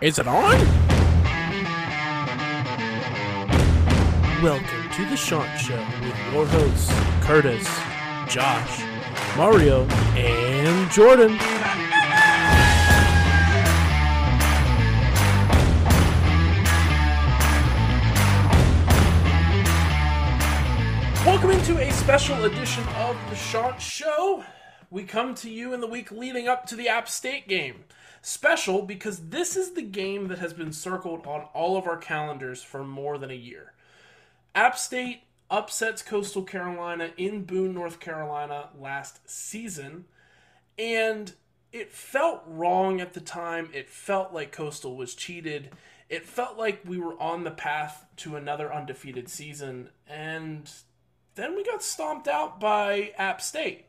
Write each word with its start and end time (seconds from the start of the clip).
Is 0.00 0.18
it 0.18 0.26
on? 0.26 0.58
Welcome 4.42 4.90
to 4.94 5.04
the 5.04 5.14
Chant 5.14 5.60
Show 5.60 5.76
with 6.00 6.32
your 6.32 6.46
hosts, 6.46 6.90
Curtis, 7.20 7.68
Josh, 8.26 8.82
Mario, 9.36 9.84
and 10.16 10.90
Jordan. 10.90 11.36
Welcome 21.26 21.50
into 21.50 21.76
a 21.78 21.92
special 21.92 22.46
edition 22.46 22.88
of 22.96 23.18
the 23.28 23.36
Chant 23.36 23.78
Show. 23.78 24.44
We 24.88 25.04
come 25.04 25.34
to 25.34 25.50
you 25.50 25.74
in 25.74 25.82
the 25.82 25.86
week 25.86 26.10
leading 26.10 26.48
up 26.48 26.64
to 26.68 26.74
the 26.74 26.88
App 26.88 27.06
State 27.06 27.46
game. 27.46 27.84
Special 28.22 28.82
because 28.82 29.28
this 29.28 29.56
is 29.56 29.72
the 29.72 29.82
game 29.82 30.28
that 30.28 30.38
has 30.38 30.52
been 30.52 30.72
circled 30.72 31.26
on 31.26 31.42
all 31.54 31.76
of 31.76 31.86
our 31.86 31.96
calendars 31.96 32.62
for 32.62 32.84
more 32.84 33.16
than 33.16 33.30
a 33.30 33.34
year. 33.34 33.72
App 34.54 34.76
State 34.76 35.22
upsets 35.50 36.02
Coastal 36.02 36.42
Carolina 36.42 37.10
in 37.16 37.44
Boone, 37.44 37.74
North 37.74 37.98
Carolina 37.98 38.68
last 38.78 39.20
season, 39.28 40.04
and 40.78 41.32
it 41.72 41.92
felt 41.92 42.42
wrong 42.46 43.00
at 43.00 43.14
the 43.14 43.20
time. 43.20 43.70
It 43.72 43.88
felt 43.88 44.32
like 44.32 44.52
Coastal 44.52 44.96
was 44.96 45.14
cheated. 45.14 45.70
It 46.08 46.26
felt 46.26 46.58
like 46.58 46.82
we 46.84 46.98
were 46.98 47.20
on 47.20 47.44
the 47.44 47.50
path 47.50 48.04
to 48.16 48.36
another 48.36 48.72
undefeated 48.72 49.28
season, 49.28 49.90
and 50.06 50.70
then 51.36 51.56
we 51.56 51.64
got 51.64 51.82
stomped 51.82 52.28
out 52.28 52.60
by 52.60 53.12
App 53.16 53.40
State. 53.40 53.86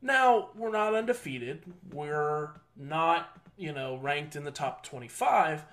Now, 0.00 0.50
we're 0.54 0.70
not 0.70 0.94
undefeated. 0.94 1.62
We're 1.92 2.50
not, 2.76 3.38
you 3.56 3.72
know, 3.72 3.96
ranked 3.96 4.36
in 4.36 4.44
the 4.44 4.50
top 4.50 4.84
25, 4.84 5.64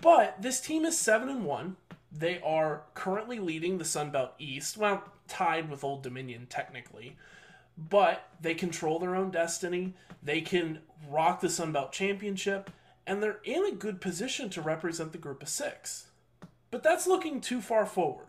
but 0.00 0.40
this 0.40 0.60
team 0.60 0.84
is 0.84 0.98
7 0.98 1.28
and 1.28 1.44
1. 1.44 1.76
They 2.12 2.40
are 2.40 2.82
currently 2.94 3.38
leading 3.38 3.78
the 3.78 3.84
Sun 3.84 4.10
Belt 4.10 4.32
East, 4.38 4.76
well, 4.76 5.04
tied 5.28 5.68
with 5.68 5.84
Old 5.84 6.02
Dominion 6.02 6.46
technically, 6.48 7.16
but 7.76 8.28
they 8.40 8.54
control 8.54 8.98
their 8.98 9.16
own 9.16 9.30
destiny. 9.30 9.94
They 10.22 10.40
can 10.40 10.80
rock 11.08 11.40
the 11.40 11.50
Sun 11.50 11.72
Belt 11.72 11.92
Championship, 11.92 12.70
and 13.06 13.22
they're 13.22 13.40
in 13.44 13.66
a 13.66 13.72
good 13.72 14.00
position 14.00 14.48
to 14.50 14.62
represent 14.62 15.12
the 15.12 15.18
group 15.18 15.42
of 15.42 15.48
6. 15.48 16.06
But 16.70 16.82
that's 16.82 17.06
looking 17.06 17.40
too 17.40 17.60
far 17.60 17.84
forward. 17.86 18.25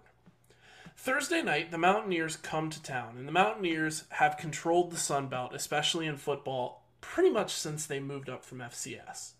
Thursday 0.98 1.44
night, 1.44 1.70
the 1.70 1.78
Mountaineers 1.78 2.36
come 2.36 2.72
to 2.72 2.82
town, 2.82 3.16
and 3.18 3.28
the 3.28 3.32
Mountaineers 3.32 4.06
have 4.10 4.36
controlled 4.36 4.92
the 4.92 4.98
Sun 4.98 5.28
Belt, 5.28 5.54
especially 5.54 6.08
in 6.08 6.18
football, 6.18 6.84
pretty 7.02 7.30
much 7.30 7.54
since 7.54 7.86
they 7.86 8.00
moved 8.00 8.30
up 8.30 8.44
from 8.44 8.58
FCS. 8.58 9.34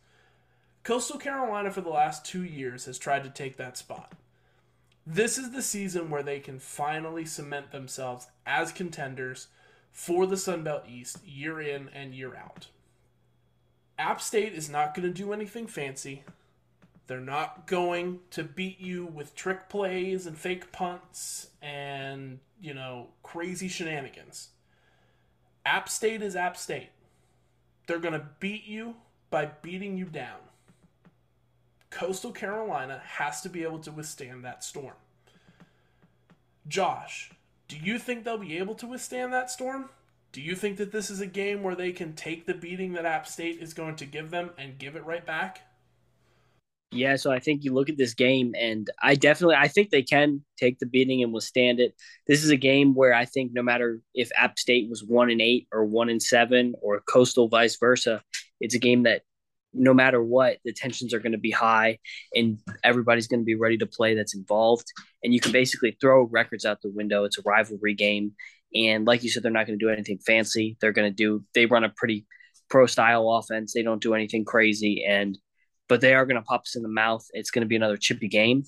Coastal 0.84 1.18
Carolina, 1.18 1.72
for 1.72 1.82
the 1.82 1.90
last 1.90 2.24
two 2.24 2.44
years, 2.44 2.86
has 2.86 3.00
tried 3.00 3.24
to 3.24 3.30
take 3.30 3.58
that 3.58 3.76
spot. 3.76 4.14
This 5.06 5.38
is 5.38 5.52
the 5.52 5.64
season 5.64 6.10
where 6.10 6.24
they 6.24 6.40
can 6.40 6.60
finally 6.60 7.26
cement 7.26 7.72
themselves 7.72 8.28
as 8.46 8.72
contenders 8.72 9.48
for 9.92 10.28
the 10.28 10.38
Sun 10.38 10.64
Belt 10.64 10.84
East 10.88 11.26
year 11.26 11.60
in 11.60 11.90
and 11.90 12.14
year 12.14 12.36
out. 12.36 12.68
App 13.98 14.22
State 14.22 14.54
is 14.54 14.70
not 14.70 14.94
going 14.94 15.08
to 15.08 15.14
do 15.14 15.34
anything 15.34 15.66
fancy. 15.66 16.24
They're 17.08 17.20
not 17.22 17.68
going 17.68 18.20
to 18.32 18.44
beat 18.44 18.80
you 18.82 19.06
with 19.06 19.34
trick 19.34 19.70
plays 19.70 20.28
and 20.28 20.38
fake 20.38 20.74
punts 20.74 21.48
and, 21.62 22.40
you 22.62 22.74
know, 22.74 23.08
crazy 23.24 23.70
shenanigans. 23.70 24.50
App 25.66 25.88
State 25.88 26.22
is 26.22 26.36
App 26.36 26.58
State. 26.58 26.90
They're 27.88 28.00
going 28.00 28.14
to 28.14 28.28
beat 28.40 28.66
you 28.66 28.96
by 29.30 29.46
beating 29.46 29.98
you 29.98 30.06
down. 30.06 30.40
Coastal 31.90 32.32
Carolina 32.34 33.02
has 33.04 33.42
to 33.42 33.50
be 33.50 33.64
able 33.64 33.80
to 33.80 33.92
withstand 33.92 34.44
that 34.44 34.64
storm. 34.64 34.96
Josh, 36.68 37.32
do 37.70 37.78
you 37.78 37.98
think 37.98 38.24
they'll 38.26 38.38
be 38.38 38.58
able 38.58 38.76
to 38.76 38.88
withstand 38.88 39.32
that 39.32 39.50
storm? 39.50 39.90
Do 40.34 40.42
you 40.42 40.56
think 40.56 40.78
that 40.78 40.92
this 40.92 41.10
is 41.10 41.22
a 41.22 41.26
game 41.26 41.64
where 41.64 41.76
they 41.76 41.94
can 41.94 42.14
take 42.14 42.46
the 42.46 42.54
beating 42.54 42.94
that 42.94 43.06
App 43.06 43.26
State 43.26 43.62
is 43.62 43.74
going 43.74 43.96
to 43.96 44.06
give 44.06 44.30
them 44.30 44.52
and 44.58 44.78
give 44.78 44.98
it 44.98 45.06
right 45.06 45.26
back? 45.26 45.67
Yeah, 46.92 47.18
so 47.18 47.32
I 47.32 47.40
think 47.40 47.64
you 47.64 47.74
look 47.74 47.90
at 47.90 47.98
this 47.98 48.14
game, 48.14 48.54
and 48.58 48.90
I 49.02 49.16
definitely 49.16 49.56
I 49.56 49.68
think 49.68 49.90
they 49.90 50.04
can 50.04 50.44
take 50.58 50.80
the 50.80 50.86
beating 50.86 51.22
and 51.22 51.34
withstand 51.34 51.82
it. 51.82 51.94
This 52.28 52.44
is 52.44 52.50
a 52.50 52.56
game 52.58 52.96
where 52.96 53.14
I 53.14 53.26
think 53.26 53.52
no 53.54 53.62
matter 53.62 54.00
if 54.14 54.32
App 54.38 54.58
State 54.58 54.90
was 54.90 55.04
one 55.04 55.30
and 55.30 55.42
eight 55.42 55.68
or 55.74 55.84
one 55.84 56.08
and 56.10 56.24
seven 56.24 56.76
or 56.82 57.02
Coastal 57.02 57.50
vice 57.50 57.78
versa, 57.78 58.22
it's 58.62 58.74
a 58.74 58.80
game 58.80 59.04
that 59.04 59.24
no 59.74 59.94
matter 59.94 60.24
what, 60.24 60.60
the 60.64 60.72
tensions 60.72 61.14
are 61.14 61.20
going 61.20 61.34
to 61.34 61.38
be 61.38 61.52
high, 61.52 62.00
and 62.34 62.58
everybody's 62.86 63.28
going 63.28 63.42
to 63.42 63.46
be 63.46 63.56
ready 63.56 63.78
to 63.80 63.86
play 63.86 64.16
that's 64.16 64.36
involved. 64.36 64.88
And 65.24 65.34
you 65.34 65.42
can 65.42 65.52
basically 65.52 65.98
throw 66.00 66.24
records 66.24 66.64
out 66.64 66.82
the 66.82 66.90
window. 66.90 67.26
It's 67.26 67.38
a 67.38 67.44
rivalry 67.46 67.96
game, 67.96 68.32
and 68.74 69.06
like 69.06 69.24
you 69.24 69.30
said, 69.30 69.44
they're 69.44 69.52
not 69.52 69.68
going 69.68 69.78
to 69.78 69.86
do 69.86 69.92
anything 69.92 70.20
fancy. 70.26 70.78
They're 70.80 70.94
going 70.94 71.12
to 71.12 71.16
do 71.16 71.44
they 71.54 71.66
run 71.66 71.84
a 71.84 71.90
pretty 71.90 72.26
pro 72.70 72.86
style 72.86 73.30
offense. 73.30 73.74
They 73.74 73.84
don't 73.84 74.02
do 74.02 74.14
anything 74.14 74.46
crazy, 74.46 75.04
and 75.06 75.38
but 75.88 76.02
they 76.02 76.14
are 76.14 76.26
going 76.26 76.42
to 76.42 76.46
pop 76.46 76.62
us 76.62 76.76
in 76.76 76.84
the 76.84 76.90
mouth. 76.90 77.26
It's 77.32 77.52
going 77.52 77.62
to 77.62 77.68
be 77.68 77.76
another 77.76 77.98
chippy 77.98 78.28
game. 78.28 78.64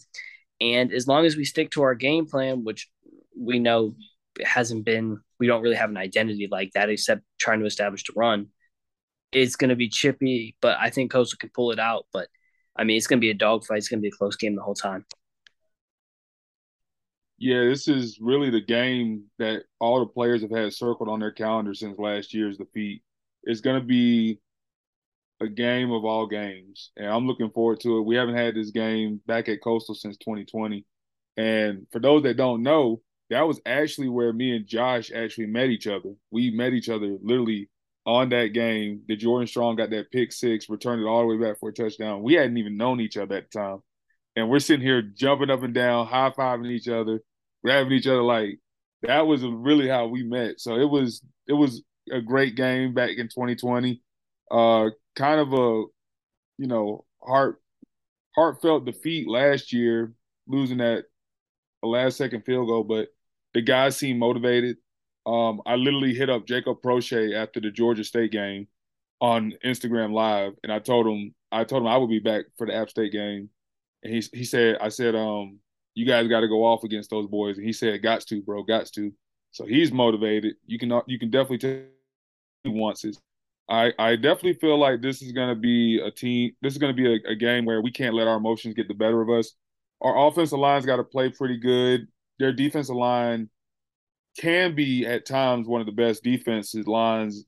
And 0.62 0.91
as 0.91 1.07
long 1.07 1.25
as 1.25 1.35
we 1.35 1.46
stick 1.46 1.72
to 1.72 1.84
our 1.84 1.96
game 1.96 2.25
plan, 2.25 2.63
which 2.63 2.90
we 3.38 3.59
know 3.59 3.96
hasn't 4.44 4.85
been, 4.85 5.19
we 5.40 5.47
don't 5.47 5.62
really 5.62 5.75
have 5.75 5.90
an 5.90 5.97
identity 5.97 6.47
like 6.52 6.72
that 6.74 6.90
except 6.90 7.22
trying 7.40 7.59
to 7.59 7.66
establish 7.66 8.03
the 8.03 8.13
run, 8.16 8.47
it's 9.31 9.56
going 9.56 9.69
to 9.69 9.75
be 9.75 9.90
chippy. 9.90 10.56
But 10.62 10.78
I 10.80 10.90
think 10.90 11.12
Coastal 11.12 11.38
can 11.38 11.52
pull 11.53 11.72
it 11.72 11.80
out. 11.80 12.06
But 12.12 12.28
I 12.75 12.84
mean, 12.84 12.97
it's 12.97 13.07
going 13.07 13.19
to 13.19 13.25
be 13.25 13.31
a 13.31 13.36
dogfight. 13.36 13.80
It's 13.80 13.90
going 13.90 14.00
to 14.00 14.03
be 14.03 14.09
a 14.09 14.18
close 14.18 14.36
game 14.36 14.56
the 14.56 14.62
whole 14.62 14.75
time. 14.75 15.06
Yeah, 17.38 17.63
this 17.63 17.88
is 17.88 18.19
really 18.19 18.50
the 18.50 18.59
game 18.59 19.24
that 19.38 19.63
all 19.80 20.00
the 20.00 20.06
players 20.06 20.41
have 20.41 20.51
had 20.51 20.74
circled 20.74 21.07
on 21.07 21.22
their 21.22 21.31
calendar 21.31 21.74
since 21.74 21.97
last 21.97 22.34
year's 22.34 22.57
defeat. 22.57 23.01
It's 23.44 23.62
going 23.62 23.80
to 23.80 23.86
be 23.86 24.41
a 25.41 25.47
game 25.47 25.91
of 25.91 26.05
all 26.05 26.27
games, 26.27 26.91
and 26.97 27.07
I'm 27.07 27.27
looking 27.27 27.51
forward 27.51 27.79
to 27.81 27.97
it. 27.97 28.05
We 28.05 28.16
haven't 28.16 28.35
had 28.35 28.55
this 28.55 28.72
game 28.72 29.22
back 29.25 29.50
at 29.50 29.61
Coastal 29.63 29.95
since 29.95 30.17
2020, 30.17 30.85
and 31.38 31.88
for 31.91 32.00
those 32.00 32.23
that 32.23 32.38
don't 32.38 32.63
know, 32.63 33.01
that 33.29 33.47
was 33.47 33.61
actually 33.66 34.09
where 34.09 34.33
me 34.33 34.55
and 34.55 34.67
Josh 34.67 35.11
actually 35.11 35.47
met 35.47 35.69
each 35.69 35.88
other. 35.88 36.13
We 36.31 36.51
met 36.51 36.73
each 36.73 36.89
other 36.89 37.17
literally 37.22 37.69
on 38.05 38.29
that 38.29 38.47
game. 38.53 39.03
The 39.07 39.16
Jordan 39.16 39.47
Strong 39.47 39.75
got 39.75 39.91
that 39.91 40.11
pick 40.11 40.31
six, 40.31 40.69
returned 40.69 41.01
it 41.01 41.07
all 41.07 41.22
the 41.22 41.27
way 41.35 41.38
back 41.38 41.59
for 41.59 41.69
a 41.69 41.73
touchdown. 41.73 42.23
We 42.23 42.33
hadn't 42.33 42.57
even 42.57 42.77
known 42.77 43.00
each 43.00 43.17
other 43.17 43.35
at 43.35 43.51
the 43.51 43.59
time, 43.59 43.79
and 44.35 44.50
we're 44.50 44.59
sitting 44.59 44.85
here 44.85 45.01
jumping 45.01 45.50
up 45.50 45.63
and 45.63 45.73
down, 45.73 46.07
high 46.07 46.31
fiving 46.31 46.71
each 46.71 46.88
other, 46.88 47.21
grabbing 47.63 47.94
each 47.94 48.07
other 48.07 48.23
like 48.23 48.59
that 49.03 49.27
was 49.27 49.44
really 49.44 49.88
how 49.88 50.07
we 50.07 50.23
met. 50.23 50.59
So 50.59 50.75
it 50.75 50.89
was 50.89 51.21
it 51.47 51.53
was 51.53 51.83
a 52.11 52.21
great 52.21 52.56
game 52.56 52.94
back 52.94 53.11
in 53.17 53.27
2020. 53.27 54.01
Uh, 54.51 54.89
kind 55.15 55.39
of 55.39 55.53
a, 55.53 55.83
you 56.57 56.67
know, 56.67 57.05
heart 57.21 57.61
heartfelt 58.35 58.85
defeat 58.85 59.27
last 59.27 59.73
year, 59.73 60.13
losing 60.47 60.77
that 60.77 61.05
a 61.83 61.87
last 61.87 62.17
second 62.17 62.43
field 62.45 62.67
goal, 62.67 62.83
but 62.83 63.09
the 63.53 63.61
guys 63.61 63.97
seem 63.97 64.19
motivated. 64.19 64.77
Um, 65.25 65.61
I 65.65 65.75
literally 65.75 66.13
hit 66.13 66.29
up 66.29 66.45
Jacob 66.47 66.81
Proche 66.81 67.35
after 67.35 67.59
the 67.59 67.71
Georgia 67.71 68.03
State 68.03 68.31
game 68.31 68.67
on 69.21 69.53
Instagram 69.65 70.13
Live, 70.13 70.53
and 70.63 70.71
I 70.71 70.79
told 70.79 71.07
him 71.07 71.33
I 71.51 71.63
told 71.63 71.83
him 71.83 71.87
I 71.87 71.97
would 71.97 72.09
be 72.09 72.19
back 72.19 72.45
for 72.57 72.67
the 72.67 72.75
App 72.75 72.89
State 72.89 73.11
game, 73.11 73.49
and 74.03 74.13
he 74.13 74.23
he 74.33 74.43
said 74.43 74.77
I 74.81 74.89
said 74.89 75.15
um 75.15 75.59
you 75.95 76.05
guys 76.05 76.27
got 76.27 76.41
to 76.41 76.47
go 76.47 76.63
off 76.63 76.83
against 76.83 77.09
those 77.09 77.27
boys, 77.27 77.57
and 77.57 77.65
he 77.65 77.73
said 77.73 78.01
got 78.01 78.21
to 78.21 78.41
bro, 78.41 78.63
got 78.63 78.87
to. 78.93 79.11
So 79.51 79.65
he's 79.65 79.91
motivated. 79.91 80.55
You 80.65 80.79
can 80.79 81.01
you 81.07 81.19
can 81.19 81.29
definitely 81.29 81.57
tell 81.57 81.81
he 82.63 82.69
wants 82.69 83.03
it. 83.03 83.17
I, 83.69 83.94
I 84.00 84.16
definitely 84.16 84.56
feel 84.56 84.80
like 84.80 85.02
this 85.02 85.22
is 85.22 85.31
going 85.31 85.50
to 85.50 85.56
be 85.56 86.00
a 86.00 86.09
team. 86.09 86.52
This 86.62 86.74
is 86.74 86.80
going 86.80 86.96
to 86.96 87.02
be 87.02 87.13
a, 87.13 87.31
a, 87.31 87.35
game 87.35 87.66
where 87.66 87.81
we 87.81 87.92
can't 87.92 88.16
let 88.16 88.27
our 88.27 88.38
emotions 88.38 88.74
get 88.74 88.88
the 88.88 88.95
better 88.95 89.21
of 89.21 89.30
us. 89.30 89.54
Our 90.01 90.27
offensive 90.27 90.57
line's 90.57 90.88
got 90.88 90.95
to 90.95 91.04
play 91.04 91.30
pretty 91.30 91.57
good. 91.57 92.07
Their 92.39 92.51
defensive 92.51 92.95
line 92.95 93.50
can 94.39 94.74
be 94.74 95.06
at 95.06 95.25
times 95.25 95.68
one 95.68 95.81
of 95.81 95.88
the 95.88 95.94
best 95.94 96.24
defensive 96.24 96.88
lines, 96.88 97.45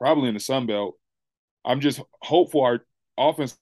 probably 0.00 0.28
in 0.28 0.34
the 0.34 0.40
Sun 0.40 0.66
Belt. 0.66 0.96
I'm 1.64 1.80
just 1.80 2.00
hopeful 2.20 2.62
our 2.62 2.80
offense 3.16 3.56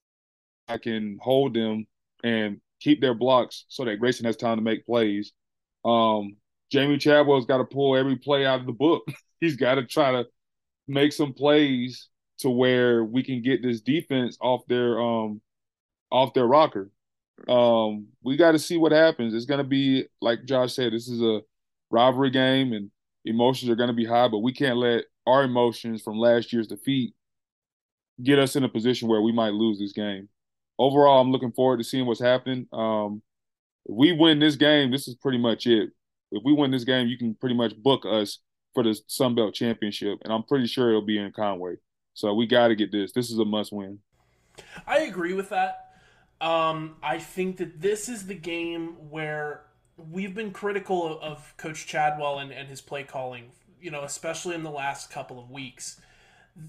I 0.69 0.78
can 0.78 1.19
hold 1.20 1.54
them 1.54 1.87
and 2.22 2.61
keep 2.81 3.00
their 3.00 3.14
blocks 3.14 3.64
so 3.69 3.84
that 3.84 3.99
Grayson 3.99 4.26
has 4.26 4.37
time 4.37 4.56
to 4.56 4.62
make 4.62 4.87
plays. 4.87 5.32
Um, 5.84 6.37
Jamey 6.72 7.00
Chadwell's 7.00 7.46
got 7.46 7.58
to 7.58 7.64
pull 7.64 7.96
every 7.96 8.16
play 8.16 8.46
out 8.46 8.61
of 8.61 8.66
the 8.66 8.72
book. 8.72 9.06
He's 9.40 9.56
got 9.56 9.76
to 9.76 9.84
try 9.84 10.12
to 10.12 10.26
make 10.88 11.12
some 11.12 11.32
plays 11.32 12.08
to 12.38 12.50
where 12.50 13.05
we 13.05 13.23
can 13.23 13.43
get 13.43 13.62
this 13.62 13.81
defense 13.81 14.38
off 14.40 14.62
their 14.69 15.00
um 15.00 15.40
off 16.11 16.35
their 16.35 16.46
rocker. 16.46 16.90
Um, 17.49 18.08
we 18.23 18.37
got 18.37 18.52
to 18.52 18.58
see 18.58 18.76
what 18.76 18.93
happens. 18.93 19.35
It's 19.35 19.44
going 19.44 19.58
to 19.58 19.64
be 19.64 20.06
like 20.20 20.44
Josh 20.44 20.75
said. 20.75 20.93
This 20.93 21.08
is 21.08 21.23
a 21.23 21.40
rivalry 21.90 22.31
game, 22.31 22.73
and 22.73 22.90
emotions 23.25 23.70
are 23.70 23.76
going 23.76 23.88
to 23.88 23.94
be 23.94 24.06
high. 24.06 24.29
But 24.29 24.38
we 24.38 24.52
can't 24.52 24.79
let 24.79 25.05
our 25.26 25.44
emotions 25.44 26.02
from 26.02 26.19
last 26.19 26.52
year's 26.52 26.67
defeat 26.67 27.14
get 28.23 28.38
us 28.38 28.56
in 28.56 28.64
a 28.64 28.69
position 28.69 29.08
where 29.08 29.23
we 29.23 29.32
might 29.32 29.52
lose 29.52 29.79
this 29.79 29.93
game. 29.93 30.29
overall, 30.79 31.20
I'm 31.20 31.31
looking 31.31 31.52
forward 31.52 31.79
to 31.79 31.85
seeing 31.85 32.06
what's 32.06 32.20
happening. 32.20 32.67
Um, 32.73 33.23
if 33.87 33.94
we 33.94 34.12
win 34.12 34.38
this 34.38 34.56
game, 34.56 34.90
this 34.90 35.06
is 35.08 35.14
pretty 35.14 35.38
much 35.38 35.67
it. 35.67 35.90
If 36.32 36.43
we 36.44 36.52
win 36.52 36.70
this 36.70 36.85
game, 36.85 37.08
you 37.08 37.17
can 37.17 37.35
pretty 37.35 37.55
much 37.55 37.76
book 37.76 38.05
us 38.05 38.38
for 38.78 38.84
the 38.84 38.96
Sun 39.08 39.34
Belt 39.34 39.54
Championship, 39.54 40.20
and 40.22 40.32
I'm 40.32 40.44
pretty 40.44 40.69
sure 40.69 40.90
it'll 40.90 41.02
be 41.02 41.19
in 41.19 41.32
Conway. 41.32 41.78
So 42.14 42.32
we 42.32 42.46
got 42.46 42.69
to 42.69 42.76
get 42.76 42.92
this. 42.92 43.10
This 43.10 43.28
is 43.28 43.36
a 43.40 43.44
must 43.44 43.72
win. 43.72 43.98
I 44.86 45.00
agree 45.00 45.32
with 45.32 45.48
that. 45.48 45.94
Um, 46.40 46.94
I 47.02 47.19
think 47.19 47.56
that 47.56 47.80
this 47.80 48.08
is 48.08 48.28
the 48.28 48.36
game 48.36 49.10
where 49.10 49.64
we've 49.96 50.32
been 50.32 50.52
critical 50.52 51.04
of, 51.04 51.22
of 51.22 51.54
Coach 51.56 51.88
Chadwell 51.88 52.38
and, 52.38 52.52
and 52.52 52.69
his 52.69 52.80
play 52.80 53.02
calling, 53.02 53.50
you 53.82 53.90
know, 53.90 54.04
especially 54.04 54.54
in 54.54 54.62
the 54.62 54.70
last 54.70 55.10
couple 55.10 55.40
of 55.40 55.50
weeks. 55.50 56.00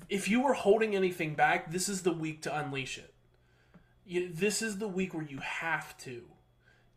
If 0.09 0.27
you 0.27 0.41
were 0.41 0.53
holding 0.53 0.95
anything 0.95 1.35
back, 1.35 1.71
this 1.71 1.87
is 1.87 2.01
the 2.01 2.11
week 2.11 2.41
to 2.41 2.57
unleash 2.57 2.97
it. 2.97 3.13
You, 4.03 4.31
this 4.33 4.63
is 4.63 4.79
the 4.79 4.87
week 4.87 5.13
where 5.13 5.23
you 5.23 5.37
have 5.37 5.95
to. 5.99 6.23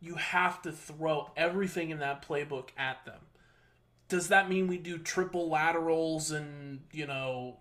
You 0.00 0.14
have 0.14 0.62
to 0.62 0.72
throw 0.72 1.32
everything 1.36 1.90
in 1.90 1.98
that 1.98 2.26
playbook 2.26 2.70
at 2.78 3.04
them. 3.04 3.20
Does 4.12 4.28
that 4.28 4.50
mean 4.50 4.66
we 4.66 4.76
do 4.76 4.98
triple 4.98 5.48
laterals 5.48 6.32
and, 6.32 6.80
you 6.92 7.06
know, 7.06 7.56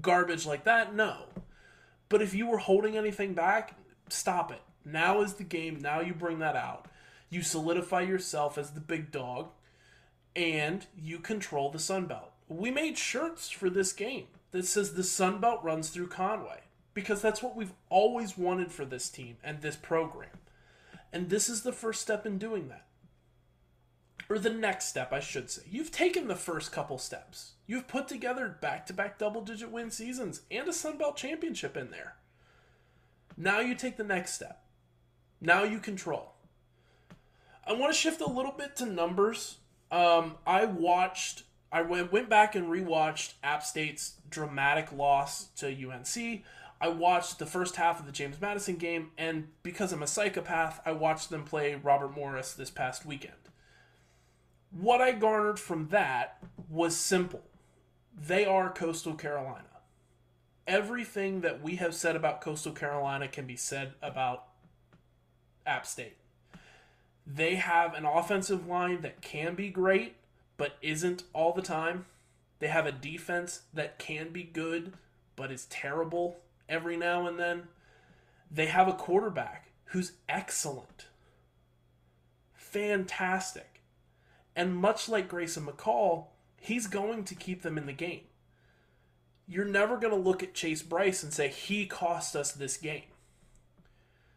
garbage 0.00 0.46
like 0.46 0.62
that? 0.62 0.94
No. 0.94 1.24
But 2.08 2.22
if 2.22 2.34
you 2.34 2.46
were 2.46 2.58
holding 2.58 2.96
anything 2.96 3.34
back, 3.34 3.74
stop 4.08 4.52
it. 4.52 4.62
Now 4.84 5.22
is 5.22 5.34
the 5.34 5.42
game. 5.42 5.80
Now 5.80 5.98
you 5.98 6.14
bring 6.14 6.38
that 6.38 6.54
out. 6.54 6.86
You 7.30 7.42
solidify 7.42 8.02
yourself 8.02 8.58
as 8.58 8.70
the 8.70 8.80
big 8.80 9.10
dog, 9.10 9.48
and 10.36 10.86
you 10.96 11.18
control 11.18 11.68
the 11.68 11.80
Sun 11.80 12.06
Belt. 12.06 12.30
We 12.46 12.70
made 12.70 12.96
shirts 12.96 13.50
for 13.50 13.68
this 13.68 13.92
game 13.92 14.28
that 14.52 14.66
says 14.66 14.94
the 14.94 15.02
Sun 15.02 15.40
Belt 15.40 15.64
runs 15.64 15.90
through 15.90 16.10
Conway 16.10 16.60
because 16.94 17.20
that's 17.20 17.42
what 17.42 17.56
we've 17.56 17.74
always 17.88 18.38
wanted 18.38 18.70
for 18.70 18.84
this 18.84 19.08
team 19.08 19.36
and 19.42 19.62
this 19.62 19.74
program. 19.74 20.38
And 21.12 21.28
this 21.28 21.48
is 21.48 21.62
the 21.62 21.72
first 21.72 22.02
step 22.02 22.24
in 22.24 22.38
doing 22.38 22.68
that. 22.68 22.86
Or 24.32 24.38
the 24.38 24.48
next 24.48 24.86
step, 24.86 25.12
I 25.12 25.20
should 25.20 25.50
say. 25.50 25.60
You've 25.70 25.90
taken 25.90 26.26
the 26.26 26.34
first 26.34 26.72
couple 26.72 26.96
steps. 26.96 27.52
You've 27.66 27.86
put 27.86 28.08
together 28.08 28.56
back 28.62 28.86
to 28.86 28.94
back 28.94 29.18
double 29.18 29.42
digit 29.42 29.70
win 29.70 29.90
seasons 29.90 30.40
and 30.50 30.66
a 30.66 30.72
Sun 30.72 30.96
Belt 30.96 31.18
championship 31.18 31.76
in 31.76 31.90
there. 31.90 32.14
Now 33.36 33.60
you 33.60 33.74
take 33.74 33.98
the 33.98 34.04
next 34.04 34.32
step. 34.32 34.62
Now 35.42 35.64
you 35.64 35.78
control. 35.78 36.32
I 37.66 37.74
want 37.74 37.92
to 37.92 37.98
shift 37.98 38.22
a 38.22 38.26
little 38.26 38.52
bit 38.52 38.74
to 38.76 38.86
numbers. 38.86 39.58
Um, 39.90 40.36
I 40.46 40.64
watched, 40.64 41.42
I 41.70 41.82
went, 41.82 42.10
went 42.10 42.30
back 42.30 42.54
and 42.54 42.68
rewatched 42.68 43.34
App 43.44 43.62
State's 43.62 44.14
dramatic 44.30 44.92
loss 44.92 45.48
to 45.56 45.66
UNC. 45.66 46.42
I 46.80 46.88
watched 46.88 47.38
the 47.38 47.44
first 47.44 47.76
half 47.76 48.00
of 48.00 48.06
the 48.06 48.12
James 48.12 48.40
Madison 48.40 48.76
game, 48.76 49.10
and 49.18 49.48
because 49.62 49.92
I'm 49.92 50.02
a 50.02 50.06
psychopath, 50.06 50.80
I 50.86 50.92
watched 50.92 51.28
them 51.28 51.44
play 51.44 51.74
Robert 51.74 52.16
Morris 52.16 52.54
this 52.54 52.70
past 52.70 53.04
weekend. 53.04 53.41
What 54.72 55.00
I 55.00 55.12
garnered 55.12 55.58
from 55.58 55.88
that 55.88 56.42
was 56.68 56.96
simple 56.96 57.42
they 58.14 58.44
are 58.44 58.70
Coastal 58.70 59.14
Carolina 59.14 59.72
everything 60.66 61.40
that 61.40 61.62
we 61.62 61.76
have 61.76 61.94
said 61.94 62.16
about 62.16 62.40
Coastal 62.40 62.72
Carolina 62.72 63.28
can 63.28 63.46
be 63.46 63.56
said 63.56 63.94
about 64.02 64.44
App 65.66 65.86
State. 65.86 66.16
They 67.26 67.56
have 67.56 67.94
an 67.94 68.04
offensive 68.04 68.66
line 68.66 69.00
that 69.02 69.20
can 69.20 69.54
be 69.54 69.68
great, 69.68 70.16
but 70.56 70.76
isn't 70.82 71.24
all 71.32 71.52
the 71.52 71.62
time. 71.62 72.06
They 72.58 72.68
have 72.68 72.86
a 72.86 72.92
defense 72.92 73.62
that 73.74 73.98
can 73.98 74.30
be 74.30 74.42
good, 74.44 74.94
but 75.36 75.50
is 75.50 75.66
terrible 75.66 76.38
every 76.68 76.96
now 76.96 77.26
and 77.26 77.38
then. 77.38 77.64
They 78.50 78.66
have 78.66 78.88
a 78.88 78.92
quarterback 78.92 79.68
who's 79.86 80.12
excellent, 80.28 81.06
fantastic. 82.54 83.71
And 84.54 84.76
much 84.76 85.08
like 85.08 85.28
Grayson 85.28 85.66
McCall, 85.66 86.26
he's 86.60 86.86
going 86.86 87.24
to 87.24 87.34
keep 87.34 87.62
them 87.62 87.78
in 87.78 87.86
the 87.86 87.92
game 87.92 88.22
you're 89.52 89.64
never 89.64 89.98
going 89.98 90.14
to 90.14 90.28
look 90.28 90.42
at 90.42 90.54
Chase 90.54 90.82
Brice 90.82 91.22
and 91.22 91.32
say 91.32 91.48
he 91.48 91.86
cost 91.86 92.34
us 92.34 92.52
this 92.52 92.76
game. 92.76 93.02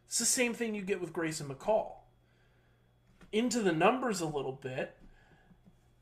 It's 0.07 0.19
the 0.19 0.25
same 0.25 0.53
thing 0.53 0.75
you 0.75 0.81
get 0.81 1.01
with 1.01 1.13
Grayson 1.13 1.47
McCall. 1.47 1.93
Into 3.31 3.61
the 3.61 3.71
numbers 3.71 4.21
a 4.21 4.25
little 4.25 4.51
bit, 4.51 4.97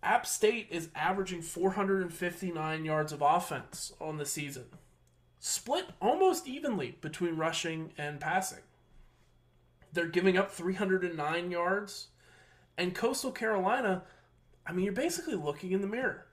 App 0.02 0.26
State 0.26 0.68
is 0.70 0.90
averaging 0.96 1.42
459 1.42 2.86
yards 2.86 3.14
of 3.14 3.22
offense 3.22 3.94
on 4.02 4.18
the 4.18 4.26
season, 4.26 4.66
split 5.40 5.86
almost 6.02 6.48
evenly 6.48 6.98
between 7.00 7.38
rushing 7.38 7.92
and 7.98 8.20
passing. 8.20 8.64
They're 9.94 10.08
giving 10.08 10.38
up 10.38 10.52
309 10.52 11.52
yards, 11.52 12.08
and 12.78 12.96
Coastal 12.96 13.32
Carolina, 13.32 14.04
I 14.66 14.72
mean, 14.72 14.86
you're 14.86 14.94
basically 14.94 15.36
looking 15.36 15.72
in 15.72 15.82
the 15.82 15.88
mirror. 15.88 16.26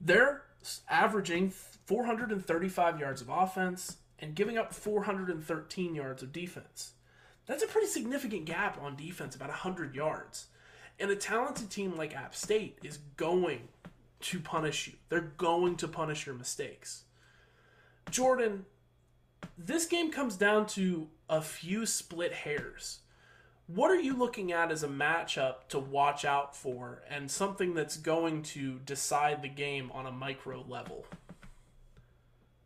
They're 0.00 0.42
averaging 0.88 1.50
435 1.50 2.98
yards 2.98 3.20
of 3.20 3.28
offense 3.28 3.96
and 4.18 4.34
giving 4.34 4.58
up 4.58 4.72
413 4.72 5.94
yards 5.94 6.22
of 6.22 6.32
defense. 6.32 6.92
That's 7.46 7.62
a 7.62 7.66
pretty 7.66 7.88
significant 7.88 8.46
gap 8.46 8.80
on 8.80 8.96
defense, 8.96 9.36
about 9.36 9.48
100 9.48 9.94
yards. 9.94 10.46
And 10.98 11.10
a 11.10 11.16
talented 11.16 11.70
team 11.70 11.96
like 11.96 12.14
App 12.14 12.34
State 12.34 12.78
is 12.82 12.98
going 13.16 13.68
to 14.20 14.40
punish 14.40 14.86
you. 14.86 14.94
They're 15.08 15.32
going 15.36 15.76
to 15.76 15.88
punish 15.88 16.26
your 16.26 16.34
mistakes. 16.34 17.04
Jordan, 18.10 18.64
this 19.58 19.86
game 19.86 20.10
comes 20.10 20.36
down 20.36 20.66
to 20.68 21.08
a 21.28 21.42
few 21.42 21.84
split 21.84 22.32
hairs. 22.32 23.00
What 23.66 23.90
are 23.90 24.00
you 24.00 24.14
looking 24.14 24.52
at 24.52 24.70
as 24.70 24.82
a 24.82 24.88
matchup 24.88 25.68
to 25.68 25.78
watch 25.78 26.26
out 26.26 26.54
for 26.54 27.02
and 27.08 27.30
something 27.30 27.72
that's 27.72 27.96
going 27.96 28.42
to 28.42 28.78
decide 28.80 29.40
the 29.40 29.48
game 29.48 29.90
on 29.92 30.04
a 30.04 30.12
micro 30.12 30.62
level? 30.68 31.06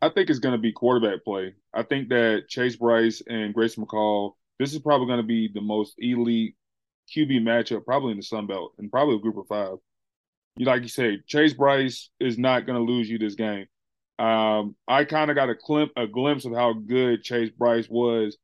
I 0.01 0.09
think 0.09 0.29
it's 0.29 0.39
going 0.39 0.55
to 0.55 0.61
be 0.61 0.73
quarterback 0.73 1.23
play. 1.23 1.55
I 1.73 1.83
think 1.83 2.09
that 2.09 2.45
Chase 2.49 2.75
Brice 2.75 3.21
and 3.27 3.53
Grace 3.53 3.75
McCall, 3.75 4.33
this 4.59 4.73
is 4.73 4.79
probably 4.79 5.07
going 5.07 5.21
to 5.21 5.25
be 5.25 5.49
the 5.53 5.61
most 5.61 5.93
elite 5.99 6.55
QB 7.15 7.43
matchup, 7.43 7.85
probably 7.85 8.11
in 8.11 8.17
the 8.17 8.23
Sun 8.23 8.47
Belt, 8.47 8.73
and 8.77 8.91
probably 8.91 9.15
a 9.15 9.19
group 9.19 9.37
of 9.37 9.47
five. 9.47 9.77
You 10.57 10.65
like 10.65 10.81
you 10.81 10.89
say, 10.89 11.19
Chase 11.25 11.53
Brice 11.53 12.09
is 12.19 12.37
not 12.37 12.65
going 12.65 12.77
to 12.77 12.91
lose 12.91 13.09
you 13.09 13.17
this 13.17 13.35
game. 13.35 13.67
Um, 14.17 14.75
I 14.85 15.05
kind 15.05 15.31
of 15.31 15.35
got 15.35 15.49
a, 15.49 15.89
a 15.95 16.07
glimpse 16.07 16.43
of 16.43 16.53
how 16.53 16.73
good 16.73 17.23
Chase 17.23 17.51
Brice 17.51 17.87
was. 17.89 18.37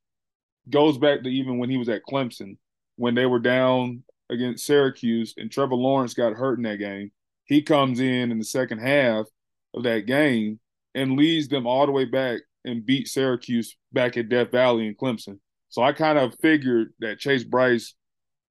Goes 0.70 0.98
back 0.98 1.24
to 1.24 1.30
even 1.30 1.58
when 1.58 1.70
he 1.70 1.78
was 1.78 1.90
at 1.90 2.06
Clemson, 2.10 2.58
when 2.96 3.16
they 3.16 3.26
were 3.26 3.40
down 3.40 4.04
against 4.30 4.66
Syracuse, 4.66 5.34
and 5.38 5.52
Trevor 5.52 5.76
Lawrence 5.76 6.14
got 6.14 6.34
hurt 6.34 6.58
in 6.58 6.64
that 6.64 6.80
game. 6.80 7.12
He 7.46 7.62
comes 7.62 8.00
in 8.00 8.32
in 8.32 8.40
the 8.40 8.46
second 8.46 8.80
half 8.80 9.28
of 9.76 9.84
that 9.84 10.08
game 10.08 10.60
and 10.96 11.18
leads 11.18 11.48
them 11.48 11.68
all 11.68 11.86
the 11.86 11.92
way 11.92 12.06
back 12.06 12.42
and 12.64 12.86
beat 12.86 13.08
Syracuse 13.08 13.76
back 13.94 14.18
at 14.18 14.30
Death 14.30 14.52
Valley 14.52 14.88
in 14.88 14.96
Clemson. 14.96 15.40
So 15.70 15.84
I 15.84 15.94
kind 15.94 16.18
of 16.18 16.34
figured 16.42 16.94
that 17.00 17.20
Chase 17.20 17.44
Brice 17.44 17.94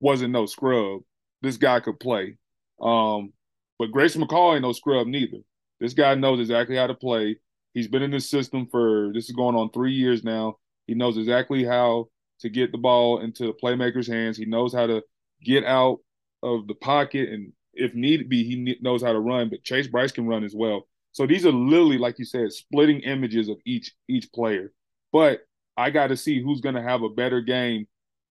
wasn't 0.01 0.33
no 0.33 0.47
scrub. 0.47 1.01
This 1.43 1.57
guy 1.57 1.81
could 1.81 1.99
play. 1.99 2.37
Um, 2.81 3.33
but 3.79 3.91
Grayson 3.91 4.23
McCall 4.23 4.55
ain't 4.55 4.63
no 4.63 4.73
scrub 4.73 5.07
neither. 5.07 5.39
This 5.81 5.95
guy 5.95 6.15
knows 6.15 6.41
exactly 6.41 6.77
how 6.77 6.87
to 6.87 6.95
play. 6.95 7.39
He's 7.73 7.89
been 7.89 8.03
in 8.03 8.11
this 8.11 8.31
system 8.31 8.69
for 8.71 9.11
this 9.13 9.29
is 9.29 9.35
going 9.35 9.57
on 9.57 9.71
three 9.71 9.93
years 9.93 10.23
now. 10.23 10.59
He 10.87 10.95
knows 10.95 11.17
exactly 11.17 11.65
how 11.65 12.09
to 12.41 12.49
get 12.49 12.73
the 12.73 12.79
ball 12.79 13.21
into 13.21 13.47
the 13.47 13.53
playmaker's 13.53 14.07
hands. 14.07 14.37
He 14.37 14.45
knows 14.45 14.75
how 14.75 14.87
to 14.87 15.03
get 15.43 15.65
out 15.65 16.01
of 16.43 16.67
the 16.67 16.75
pocket, 16.75 17.31
and 17.31 17.53
if 17.73 17.95
need 17.95 18.29
be, 18.29 18.45
he 18.45 18.79
knows 18.81 19.03
how 19.03 19.13
to 19.13 19.21
run. 19.21 19.49
But 19.49 19.65
Chase 19.65 19.87
Brice 19.87 20.13
can 20.13 20.27
run 20.27 20.45
as 20.45 20.55
well. 20.55 20.87
So 21.13 21.27
these 21.27 21.47
are 21.47 21.53
literally, 21.53 21.99
like 21.99 22.19
you 22.19 22.25
said, 22.25 22.53
splitting 22.53 23.01
images 23.01 23.49
of 23.49 23.59
each 23.65 23.93
each 24.09 24.31
player. 24.33 24.73
But 25.13 25.41
I 25.77 25.91
got 25.91 26.09
to 26.09 26.17
see 26.17 26.43
who's 26.43 26.61
going 26.61 26.75
to 26.75 26.83
have 26.83 27.03
a 27.03 27.09
better 27.09 27.41
game, 27.41 27.87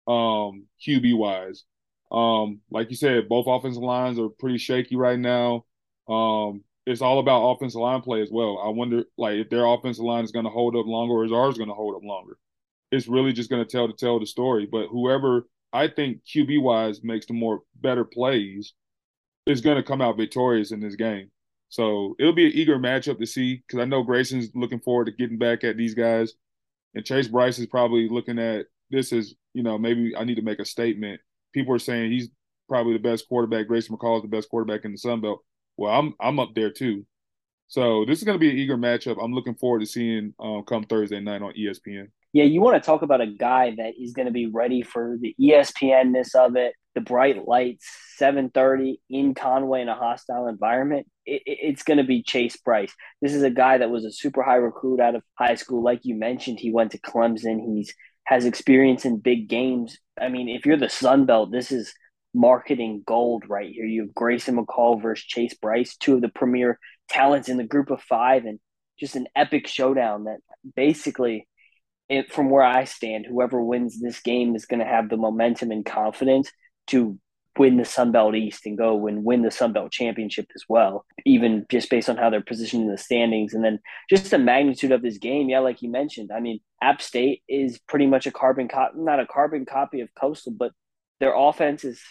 um, 0.08 0.66
QB 0.86 1.18
wise. 1.18 1.64
Um, 2.12 2.62
like 2.72 2.90
you 2.90 2.96
said, 2.96 3.30
both 3.30 3.46
offensive 3.48 3.84
lines 3.84 4.18
are 4.18 4.30
pretty 4.30 4.58
shaky 4.58 4.96
right 4.96 5.20
now. 5.20 5.66
Um, 6.08 6.64
it's 6.90 7.02
all 7.02 7.20
about 7.20 7.52
offensive 7.52 7.80
line 7.80 8.02
play 8.02 8.22
as 8.22 8.30
well. 8.32 8.60
I 8.64 8.70
wonder, 8.70 9.04
like, 9.18 9.36
if 9.36 9.50
their 9.50 9.66
offensive 9.66 10.04
line 10.04 10.24
is 10.24 10.32
going 10.32 10.46
to 10.46 10.52
hold 10.52 10.76
up 10.76 10.88
longer, 10.88 11.14
or 11.14 11.26
is 11.26 11.32
ours 11.32 11.58
going 11.58 11.70
to 11.70 11.76
hold 11.76 11.96
up 11.96 12.04
longer? 12.04 12.38
It's 12.92 13.08
really 13.08 13.32
just 13.32 13.50
going 13.50 13.64
to 13.64 13.70
tell 13.70 13.88
to 13.88 13.94
tell 13.94 14.20
the 14.20 14.26
story. 14.26 14.68
But 14.70 14.88
whoever 14.88 15.48
I 15.72 15.88
think 15.88 16.22
QB 16.24 16.62
wise 16.64 17.04
makes 17.04 17.28
the 17.28 17.34
more 17.34 17.62
better 17.76 18.04
plays 18.04 18.74
is 19.46 19.62
going 19.62 19.78
to 19.78 19.84
come 19.84 20.02
out 20.02 20.18
victorious 20.18 20.72
in 20.72 20.80
this 20.80 20.96
game. 20.96 21.30
So 21.70 22.16
it'll 22.20 22.34
be 22.34 22.48
an 22.48 22.54
eager 22.54 22.80
matchup 22.80 23.20
to 23.20 23.28
see 23.28 23.58
because 23.58 23.80
I 23.80 23.86
know 23.86 24.02
Grayson's 24.02 24.50
looking 24.56 24.80
forward 24.80 25.06
to 25.06 25.12
getting 25.12 25.38
back 25.38 25.64
at 25.64 25.78
these 25.78 25.94
guys, 25.94 26.34
and 26.96 27.06
Chase 27.06 27.28
Brice 27.28 27.60
is 27.60 27.68
probably 27.68 28.10
looking 28.10 28.40
at 28.40 28.66
this 28.90 29.14
as 29.14 29.36
you 29.54 29.62
know 29.62 29.78
maybe 29.78 30.16
I 30.16 30.24
need 30.24 30.36
to 30.36 30.42
make 30.42 30.58
a 30.58 30.66
statement. 30.66 31.22
People 31.54 31.76
are 31.76 31.80
saying 31.80 32.12
he's 32.12 32.30
probably 32.68 32.94
the 32.94 33.00
best 33.00 33.28
quarterback. 33.28 33.68
Grayson 33.68 33.96
McCall 33.96 34.18
is 34.18 34.24
the 34.24 34.28
best 34.28 34.50
quarterback 34.50 34.86
in 34.86 34.92
the 34.92 34.98
Sun 34.98 35.22
Belt. 35.22 35.44
Well, 35.80 35.98
I'm 35.98 36.14
I'm 36.20 36.40
up 36.42 36.50
there 36.56 36.72
too. 36.72 37.06
So 37.70 38.04
this 38.06 38.18
is 38.18 38.26
going 38.26 38.38
to 38.38 38.40
be 38.40 38.50
an 38.50 38.58
eager 38.58 38.78
matchup. 38.78 39.24
I'm 39.24 39.34
looking 39.34 39.56
forward 39.56 39.80
to 39.80 39.86
seeing 39.86 40.34
um, 40.38 40.64
come 40.68 40.84
Thursday 40.84 41.22
night 41.22 41.42
on 41.42 41.54
ESPN. 41.54 42.08
Yeah, 42.34 42.44
you 42.44 42.62
want 42.62 42.82
to 42.82 42.86
talk 42.86 43.02
about 43.02 43.22
a 43.22 43.28
guy 43.28 43.76
that 43.78 43.94
is 43.98 44.12
going 44.12 44.26
to 44.26 44.32
be 44.32 44.48
ready 44.48 44.82
for 44.82 45.18
the 45.22 45.34
ESPNness 45.40 46.36
of 46.36 46.58
it, 46.58 46.74
the 46.96 47.02
bright 47.02 47.48
lights, 47.48 47.88
7:30 48.20 48.98
in 49.10 49.34
Conway 49.34 49.82
in 49.82 49.88
a 49.88 49.96
hostile 49.96 50.48
environment. 50.48 51.08
It, 51.26 51.44
it, 51.46 51.60
it's 51.62 51.84
going 51.84 52.00
to 52.00 52.04
be 52.04 52.24
Chase 52.24 52.58
Brice. 52.58 52.94
This 53.22 53.34
is 53.34 53.44
a 53.44 53.50
guy 53.50 53.78
that 53.78 53.90
was 53.90 54.04
a 54.04 54.12
super 54.12 54.44
high 54.44 54.56
recruit 54.56 55.00
out 55.00 55.16
of 55.16 55.24
high 55.36 55.56
school, 55.56 55.82
like 55.82 56.02
you 56.04 56.16
mentioned. 56.16 56.60
He 56.60 56.74
went 56.74 56.92
to 56.92 57.00
Clemson. 57.00 57.62
He's 57.74 57.94
has 58.26 58.44
experience 58.44 59.06
in 59.06 59.18
big 59.18 59.48
games. 59.48 59.98
I 60.20 60.28
mean, 60.28 60.50
if 60.50 60.66
you're 60.66 60.78
the 60.78 60.90
Sun 60.90 61.26
Belt, 61.26 61.52
this 61.52 61.72
is 61.72 61.94
marketing 62.34 63.04
gold 63.06 63.44
right 63.48 63.72
here. 63.72 63.86
You 63.86 64.04
have 64.04 64.14
Grayson 64.14 64.58
McCall 64.58 65.02
versus 65.02 65.26
Chase 65.26 65.54
Brice, 65.56 65.96
two 65.98 66.16
of 66.16 66.22
the 66.22 66.30
premier 66.30 66.80
talents 67.10 67.50
in 67.50 67.58
the 67.58 67.64
group 67.64 67.90
of 67.90 68.02
five, 68.02 68.46
and 68.46 68.60
just 69.00 69.16
an 69.16 69.28
epic 69.36 69.68
showdown 69.68 70.26
that 70.26 70.40
basically 70.76 71.48
it, 72.10 72.32
from 72.32 72.50
where 72.50 72.64
I 72.64 72.84
stand, 72.86 73.26
whoever 73.26 73.64
wins 73.64 74.00
this 74.00 74.20
game 74.20 74.56
is 74.56 74.66
going 74.66 74.80
to 74.80 74.86
have 74.86 75.10
the 75.10 75.18
momentum 75.18 75.72
and 75.72 75.86
confidence 75.86 76.52
to 76.88 77.20
win 77.58 77.78
the 77.78 77.86
Sun 77.86 78.12
Belt 78.12 78.36
East 78.36 78.66
and 78.66 78.78
go 78.78 79.08
and 79.08 79.24
win 79.24 79.42
the 79.42 79.52
Sun 79.52 79.74
Belt 79.74 79.92
Championship 79.92 80.48
as 80.56 80.64
well, 80.70 81.06
even 81.26 81.66
just 81.70 81.90
based 81.90 82.10
on 82.10 82.18
how 82.18 82.30
they're 82.30 82.42
positioned 82.42 82.84
in 82.84 82.90
the 82.90 82.98
standings. 82.98 83.54
And 83.54 83.64
then 83.64 83.80
just 84.10 84.32
the 84.32 84.40
magnitude 84.40 84.92
of 84.92 85.02
this 85.02 85.18
game, 85.18 85.50
yeah, 85.50 85.60
like 85.60 85.82
you 85.82 85.92
mentioned, 85.92 86.32
I 86.34 86.40
mean, 86.40 86.60
App 86.82 87.02
State 87.02 87.44
is 87.50 87.80
pretty 87.80 88.08
much 88.08 88.26
a 88.26 88.32
carbon 88.32 88.70
copy, 88.70 88.94
not 88.98 89.20
a 89.20 89.28
carbon 89.28 89.66
copy 89.66 90.02
of 90.02 90.10
Coastal, 90.20 90.54
but 90.58 90.72
their 91.20 91.34
offense 91.36 91.84
is 91.84 92.02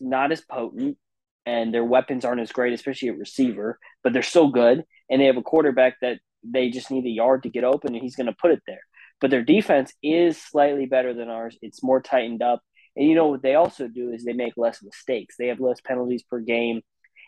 not 0.00 0.32
as 0.32 0.40
potent 0.40 0.96
and 1.44 1.72
their 1.72 1.84
weapons 1.84 2.24
aren't 2.24 2.40
as 2.40 2.52
great, 2.52 2.72
especially 2.72 3.08
at 3.08 3.18
receiver, 3.18 3.78
but 4.02 4.12
they're 4.12 4.22
still 4.22 4.48
good. 4.48 4.84
And 5.08 5.20
they 5.20 5.26
have 5.26 5.36
a 5.36 5.42
quarterback 5.42 5.94
that 6.02 6.18
they 6.42 6.70
just 6.70 6.90
need 6.90 7.04
a 7.06 7.10
yard 7.10 7.44
to 7.44 7.50
get 7.50 7.64
open 7.64 7.94
and 7.94 8.02
he's 8.02 8.16
going 8.16 8.26
to 8.26 8.36
put 8.40 8.50
it 8.50 8.62
there. 8.66 8.80
But 9.20 9.30
their 9.30 9.44
defense 9.44 9.92
is 10.02 10.40
slightly 10.40 10.86
better 10.86 11.14
than 11.14 11.28
ours. 11.28 11.56
It's 11.62 11.82
more 11.82 12.02
tightened 12.02 12.42
up. 12.42 12.60
And 12.96 13.08
you 13.08 13.14
know 13.14 13.28
what 13.28 13.42
they 13.42 13.54
also 13.54 13.88
do 13.88 14.10
is 14.10 14.24
they 14.24 14.32
make 14.32 14.54
less 14.56 14.82
mistakes. 14.82 15.36
They 15.38 15.48
have 15.48 15.60
less 15.60 15.80
penalties 15.80 16.22
per 16.22 16.40
game. 16.40 16.82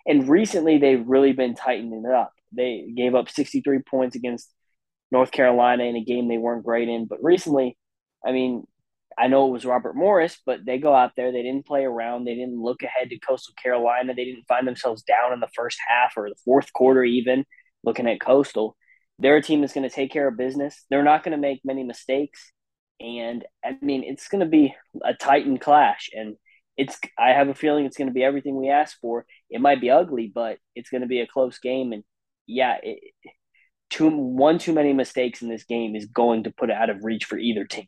And 0.06 0.28
recently 0.28 0.78
they've 0.78 1.06
really 1.06 1.32
been 1.32 1.54
tightening 1.54 2.04
it 2.04 2.12
up. 2.12 2.32
They 2.52 2.88
gave 2.94 3.14
up 3.14 3.30
63 3.30 3.80
points 3.80 4.16
against 4.16 4.52
North 5.10 5.30
Carolina 5.30 5.84
in 5.84 5.96
a 5.96 6.04
game 6.04 6.28
they 6.28 6.38
weren't 6.38 6.64
great 6.64 6.88
in. 6.88 7.06
But 7.06 7.22
recently, 7.22 7.76
I 8.26 8.32
mean, 8.32 8.66
I 9.18 9.26
know 9.26 9.48
it 9.48 9.52
was 9.52 9.64
Robert 9.64 9.96
Morris, 9.96 10.38
but 10.46 10.60
they 10.64 10.78
go 10.78 10.94
out 10.94 11.12
there. 11.16 11.32
They 11.32 11.42
didn't 11.42 11.66
play 11.66 11.84
around. 11.84 12.24
They 12.24 12.36
didn't 12.36 12.62
look 12.62 12.82
ahead 12.82 13.10
to 13.10 13.18
Coastal 13.18 13.54
Carolina. 13.60 14.14
They 14.14 14.24
didn't 14.24 14.46
find 14.46 14.66
themselves 14.66 15.02
down 15.02 15.32
in 15.32 15.40
the 15.40 15.48
first 15.56 15.78
half 15.88 16.12
or 16.16 16.28
the 16.28 16.36
fourth 16.44 16.72
quarter, 16.72 17.02
even 17.02 17.44
looking 17.82 18.06
at 18.06 18.20
Coastal. 18.20 18.76
They're 19.18 19.36
a 19.36 19.42
team 19.42 19.60
that's 19.60 19.72
going 19.72 19.88
to 19.88 19.94
take 19.94 20.12
care 20.12 20.28
of 20.28 20.36
business. 20.36 20.84
They're 20.88 21.02
not 21.02 21.24
going 21.24 21.32
to 21.32 21.38
make 21.38 21.60
many 21.64 21.82
mistakes. 21.82 22.52
And 23.00 23.44
I 23.64 23.76
mean, 23.82 24.04
it's 24.04 24.28
going 24.28 24.40
to 24.40 24.46
be 24.46 24.74
a 25.04 25.14
Titan 25.14 25.58
clash. 25.58 26.10
And 26.12 26.36
it's, 26.76 26.96
I 27.18 27.30
have 27.30 27.48
a 27.48 27.54
feeling 27.54 27.86
it's 27.86 27.96
going 27.96 28.08
to 28.08 28.14
be 28.14 28.22
everything 28.22 28.56
we 28.56 28.70
asked 28.70 28.98
for. 29.00 29.26
It 29.50 29.60
might 29.60 29.80
be 29.80 29.90
ugly, 29.90 30.30
but 30.32 30.58
it's 30.76 30.90
going 30.90 31.02
to 31.02 31.08
be 31.08 31.20
a 31.20 31.26
close 31.26 31.58
game. 31.58 31.92
And 31.92 32.04
yeah, 32.46 32.76
it, 32.80 33.00
too, 33.90 34.08
one 34.10 34.58
too 34.58 34.72
many 34.72 34.92
mistakes 34.92 35.42
in 35.42 35.48
this 35.48 35.64
game 35.64 35.96
is 35.96 36.06
going 36.06 36.44
to 36.44 36.52
put 36.52 36.70
it 36.70 36.76
out 36.76 36.90
of 36.90 37.02
reach 37.02 37.24
for 37.24 37.36
either 37.36 37.64
team. 37.64 37.86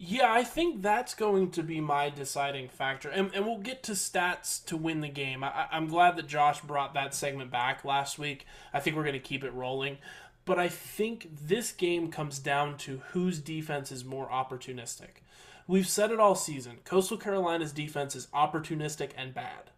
Yeah, 0.00 0.32
I 0.32 0.44
think 0.44 0.80
that's 0.80 1.14
going 1.14 1.50
to 1.52 1.62
be 1.64 1.80
my 1.80 2.08
deciding 2.08 2.68
factor. 2.68 3.08
And, 3.08 3.34
and 3.34 3.44
we'll 3.44 3.58
get 3.58 3.82
to 3.84 3.92
stats 3.92 4.64
to 4.66 4.76
win 4.76 5.00
the 5.00 5.08
game. 5.08 5.42
I, 5.42 5.66
I'm 5.72 5.88
glad 5.88 6.16
that 6.16 6.28
Josh 6.28 6.60
brought 6.60 6.94
that 6.94 7.14
segment 7.14 7.50
back 7.50 7.84
last 7.84 8.16
week. 8.16 8.46
I 8.72 8.78
think 8.78 8.94
we're 8.94 9.02
going 9.02 9.14
to 9.14 9.18
keep 9.18 9.42
it 9.42 9.52
rolling. 9.52 9.98
But 10.44 10.58
I 10.58 10.68
think 10.68 11.28
this 11.46 11.72
game 11.72 12.12
comes 12.12 12.38
down 12.38 12.78
to 12.78 13.02
whose 13.10 13.40
defense 13.40 13.90
is 13.90 14.04
more 14.04 14.28
opportunistic. 14.28 15.22
We've 15.66 15.86
said 15.88 16.10
it 16.10 16.20
all 16.20 16.34
season 16.34 16.78
Coastal 16.84 17.18
Carolina's 17.18 17.72
defense 17.72 18.16
is 18.16 18.28
opportunistic 18.28 19.10
and 19.16 19.34
bad. 19.34 19.70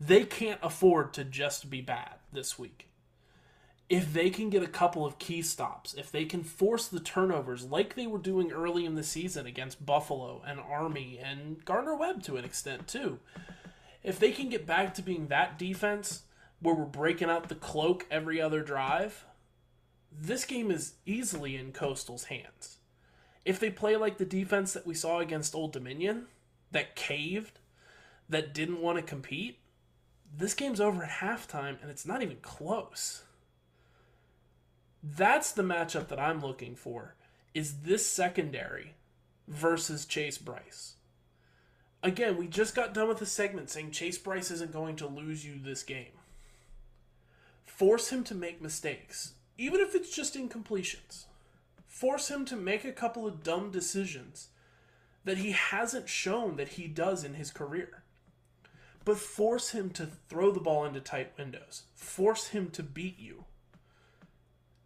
They 0.00 0.24
can't 0.24 0.60
afford 0.62 1.14
to 1.14 1.24
just 1.24 1.70
be 1.70 1.80
bad 1.80 2.16
this 2.32 2.58
week 2.58 2.88
if 3.92 4.14
they 4.14 4.30
can 4.30 4.48
get 4.48 4.62
a 4.62 4.68
couple 4.68 5.04
of 5.04 5.18
key 5.18 5.42
stops, 5.42 5.92
if 5.92 6.10
they 6.10 6.24
can 6.24 6.42
force 6.42 6.88
the 6.88 6.98
turnovers 6.98 7.66
like 7.66 7.94
they 7.94 8.06
were 8.06 8.16
doing 8.16 8.50
early 8.50 8.86
in 8.86 8.94
the 8.94 9.02
season 9.02 9.44
against 9.46 9.84
Buffalo 9.84 10.40
and 10.46 10.58
Army 10.58 11.20
and 11.22 11.62
Gardner 11.66 11.94
Webb 11.94 12.22
to 12.22 12.38
an 12.38 12.44
extent 12.46 12.88
too, 12.88 13.18
if 14.02 14.18
they 14.18 14.32
can 14.32 14.48
get 14.48 14.66
back 14.66 14.94
to 14.94 15.02
being 15.02 15.26
that 15.26 15.58
defense 15.58 16.22
where 16.62 16.74
we're 16.74 16.86
breaking 16.86 17.28
out 17.28 17.50
the 17.50 17.54
cloak 17.54 18.06
every 18.10 18.40
other 18.40 18.62
drive, 18.62 19.26
this 20.10 20.46
game 20.46 20.70
is 20.70 20.94
easily 21.04 21.54
in 21.54 21.70
Coastal's 21.70 22.24
hands. 22.24 22.78
If 23.44 23.60
they 23.60 23.68
play 23.68 23.96
like 23.96 24.16
the 24.16 24.24
defense 24.24 24.72
that 24.72 24.86
we 24.86 24.94
saw 24.94 25.18
against 25.18 25.54
Old 25.54 25.74
Dominion, 25.74 26.28
that 26.70 26.96
caved, 26.96 27.58
that 28.30 28.54
didn't 28.54 28.80
want 28.80 28.96
to 28.96 29.02
compete, 29.02 29.58
this 30.34 30.54
game's 30.54 30.80
over 30.80 31.02
at 31.02 31.10
halftime 31.10 31.76
and 31.82 31.90
it's 31.90 32.06
not 32.06 32.22
even 32.22 32.38
close. 32.40 33.24
That's 35.02 35.52
the 35.52 35.62
matchup 35.62 36.08
that 36.08 36.20
I'm 36.20 36.40
looking 36.40 36.76
for. 36.76 37.16
Is 37.54 37.80
this 37.80 38.06
secondary 38.06 38.94
versus 39.48 40.06
Chase 40.06 40.38
Brice? 40.38 40.94
Again, 42.02 42.36
we 42.36 42.46
just 42.46 42.74
got 42.74 42.94
done 42.94 43.08
with 43.08 43.18
the 43.18 43.26
segment 43.26 43.70
saying 43.70 43.90
Chase 43.90 44.18
Brice 44.18 44.50
isn't 44.50 44.72
going 44.72 44.96
to 44.96 45.06
lose 45.06 45.44
you 45.44 45.58
this 45.58 45.82
game. 45.82 46.12
Force 47.64 48.10
him 48.10 48.24
to 48.24 48.34
make 48.34 48.62
mistakes, 48.62 49.34
even 49.58 49.80
if 49.80 49.94
it's 49.94 50.14
just 50.14 50.34
incompletions. 50.36 51.24
Force 51.86 52.28
him 52.28 52.44
to 52.46 52.56
make 52.56 52.84
a 52.84 52.92
couple 52.92 53.26
of 53.26 53.42
dumb 53.42 53.70
decisions 53.70 54.48
that 55.24 55.38
he 55.38 55.52
hasn't 55.52 56.08
shown 56.08 56.56
that 56.56 56.70
he 56.70 56.88
does 56.88 57.24
in 57.24 57.34
his 57.34 57.50
career. 57.50 58.02
But 59.04 59.18
force 59.18 59.70
him 59.70 59.90
to 59.90 60.08
throw 60.28 60.52
the 60.52 60.60
ball 60.60 60.84
into 60.84 61.00
tight 61.00 61.32
windows. 61.36 61.84
Force 61.94 62.48
him 62.48 62.70
to 62.70 62.82
beat 62.82 63.18
you. 63.18 63.44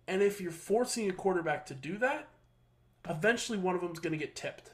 And 0.08 0.22
if 0.22 0.40
you're 0.40 0.52
forcing 0.52 1.08
a 1.08 1.12
quarterback 1.12 1.66
to 1.66 1.74
do 1.74 1.98
that, 1.98 2.28
eventually 3.08 3.58
one 3.58 3.74
of 3.74 3.80
them's 3.80 3.98
going 3.98 4.12
to 4.12 4.18
get 4.18 4.36
tipped. 4.36 4.70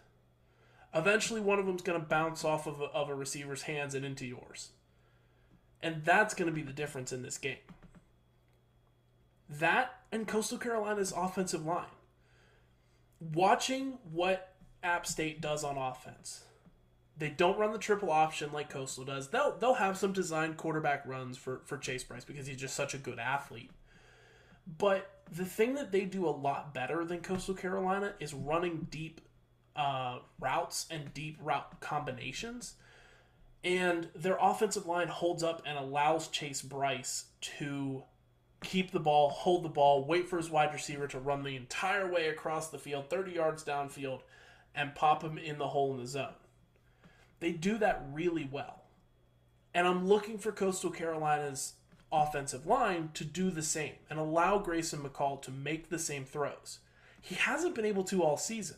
Eventually 0.95 1.41
one 1.41 1.59
of 1.59 1.67
them's 1.67 1.83
going 1.83 1.99
to 1.99 2.07
bounce 2.07 2.45
off 2.45 2.67
of 2.67 2.81
a, 2.81 2.85
of 2.85 3.09
a 3.09 3.15
receiver's 3.15 3.63
hands 3.63 3.95
and 3.95 4.05
into 4.05 4.27
yours. 4.27 4.71
And 5.83 6.05
that's 6.05 6.35
going 6.35 6.51
to 6.51 6.55
be 6.55 6.63
the 6.63 6.73
difference 6.73 7.13
in 7.13 7.23
this 7.23 7.39
game. 7.39 7.57
That 9.49 9.95
and 10.11 10.29
Coastal 10.29 10.59
Carolina's 10.59 11.13
offensive 11.17 11.65
line. 11.65 11.87
Watching 13.21 13.99
what 14.13 14.55
App 14.83 15.07
State 15.07 15.41
does 15.41 15.65
on 15.65 15.79
offense. 15.79 16.45
They 17.17 17.29
don't 17.29 17.59
run 17.59 17.73
the 17.73 17.79
triple 17.79 18.11
option 18.11 18.51
like 18.53 18.71
Coastal 18.71 19.05
does. 19.05 19.29
They'll 19.29 19.57
they'll 19.59 19.75
have 19.75 19.97
some 19.97 20.13
designed 20.13 20.57
quarterback 20.57 21.07
runs 21.07 21.37
for, 21.37 21.61
for 21.65 21.77
Chase 21.79 22.03
Brice 22.03 22.25
because 22.25 22.47
he's 22.47 22.57
just 22.57 22.75
such 22.75 22.95
a 22.95 22.99
good 22.99 23.19
athlete. 23.19 23.71
But 24.79 25.22
the 25.35 25.45
thing 25.45 25.75
that 25.75 25.93
they 25.93 26.05
do 26.05 26.27
a 26.27 26.31
lot 26.31 26.75
better 26.75 27.05
than 27.05 27.21
Coastal 27.21 27.55
Carolina 27.55 28.13
is 28.21 28.35
running 28.35 28.87
deep 28.91 29.21
uh, 29.75 30.19
routes 30.39 30.87
and 30.91 31.15
deep 31.15 31.39
route 31.41 31.81
combinations. 31.81 32.75
And 33.65 34.09
their 34.15 34.37
offensive 34.41 34.87
line 34.87 35.09
holds 35.09 35.43
up 35.43 35.63
and 35.65 35.79
allows 35.79 36.29
Chase 36.29 36.61
Brice 36.61 37.27
to 37.59 38.03
keep 38.63 38.91
the 38.91 39.01
ball, 39.01 39.31
hold 39.31 39.65
the 39.65 39.69
ball, 39.69 40.05
wait 40.05 40.29
for 40.29 40.37
his 40.37 40.51
wide 40.51 40.73
receiver 40.73 41.07
to 41.09 41.19
run 41.19 41.43
the 41.43 41.57
entire 41.57 42.11
way 42.11 42.29
across 42.29 42.69
the 42.69 42.79
field, 42.79 43.09
30 43.09 43.33
yards 43.33 43.65
downfield, 43.65 44.21
and 44.75 44.95
pop 44.95 45.23
him 45.23 45.39
in 45.39 45.59
the 45.59 45.69
hole 45.69 45.95
in 45.95 46.01
the 46.01 46.07
zone. 46.07 46.35
They 47.41 47.53
do 47.53 47.79
that 47.79 48.05
really 48.13 48.49
well. 48.51 48.83
And 49.75 49.87
I'm 49.87 50.07
looking 50.07 50.39
for 50.39 50.53
Coastal 50.53 50.91
Carolina's 50.91 51.75
offensive 52.13 52.67
line 52.67 53.11
to 53.15 53.25
do 53.25 53.51
the 53.51 53.63
same 53.63 53.95
and 54.11 54.19
allow 54.19 54.59
Grayson 54.59 55.01
McCall 55.01 55.41
to 55.43 55.51
make 55.51 55.89
the 55.89 55.99
same 55.99 56.25
throws. 56.25 56.79
He 57.21 57.35
hasn't 57.37 57.75
been 57.75 57.85
able 57.85 58.05
to 58.05 58.23
all 58.23 58.37
season. 58.37 58.77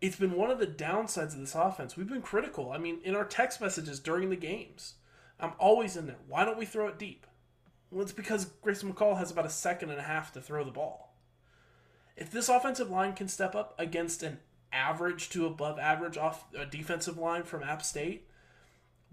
It's 0.00 0.16
been 0.16 0.32
one 0.32 0.50
of 0.50 0.58
the 0.58 0.66
downsides 0.66 1.34
of 1.34 1.40
this 1.40 1.54
offense. 1.54 1.96
We've 1.96 2.08
been 2.08 2.22
critical. 2.22 2.72
I 2.72 2.78
mean, 2.78 2.98
in 3.04 3.14
our 3.14 3.24
text 3.24 3.60
messages 3.60 4.00
during 4.00 4.30
the 4.30 4.36
games, 4.36 4.94
I'm 5.38 5.52
always 5.58 5.96
in 5.96 6.06
there. 6.06 6.16
Why 6.28 6.44
don't 6.44 6.58
we 6.58 6.66
throw 6.66 6.88
it 6.88 6.98
deep? 6.98 7.26
Well, 7.90 8.02
it's 8.02 8.12
because 8.12 8.46
Grayson 8.62 8.92
McCall 8.92 9.18
has 9.18 9.30
about 9.30 9.46
a 9.46 9.50
second 9.50 9.90
and 9.90 9.98
a 9.98 10.04
half 10.04 10.32
to 10.32 10.40
throw 10.40 10.64
the 10.64 10.70
ball. 10.70 11.14
If 12.16 12.30
this 12.30 12.48
offensive 12.48 12.90
line 12.90 13.12
can 13.12 13.28
step 13.28 13.54
up 13.54 13.74
against 13.78 14.22
an 14.22 14.38
average 14.72 15.28
to 15.30 15.46
above 15.46 15.78
average 15.78 16.16
off 16.16 16.44
a 16.58 16.66
defensive 16.66 17.18
line 17.18 17.44
from 17.44 17.62
App 17.62 17.82
State, 17.82 18.26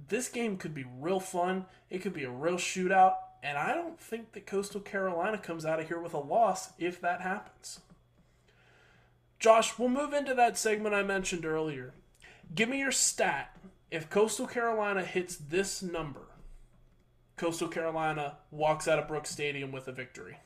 this 0.09 0.29
game 0.29 0.57
could 0.57 0.73
be 0.73 0.85
real 0.99 1.19
fun. 1.19 1.65
It 1.89 1.99
could 2.01 2.13
be 2.13 2.23
a 2.23 2.29
real 2.29 2.55
shootout. 2.55 3.15
And 3.41 3.57
I 3.57 3.73
don't 3.73 3.99
think 3.99 4.31
that 4.33 4.45
Coastal 4.45 4.81
Carolina 4.81 5.37
comes 5.37 5.65
out 5.65 5.79
of 5.79 5.87
here 5.87 5.99
with 5.99 6.13
a 6.13 6.19
loss 6.19 6.71
if 6.79 7.01
that 7.01 7.21
happens. 7.21 7.81
Josh, 9.39 9.77
we'll 9.77 9.89
move 9.89 10.13
into 10.13 10.33
that 10.33 10.57
segment 10.57 10.95
I 10.95 11.03
mentioned 11.03 11.45
earlier. 11.45 11.93
Give 12.55 12.69
me 12.69 12.79
your 12.79 12.91
stat. 12.91 13.57
If 13.91 14.09
Coastal 14.09 14.47
Carolina 14.47 15.03
hits 15.03 15.35
this 15.35 15.81
number, 15.81 16.27
Coastal 17.35 17.67
Carolina 17.67 18.37
walks 18.51 18.87
out 18.87 18.99
of 18.99 19.07
Brooks 19.07 19.29
Stadium 19.29 19.71
with 19.71 19.87
a 19.87 19.91
victory. 19.91 20.37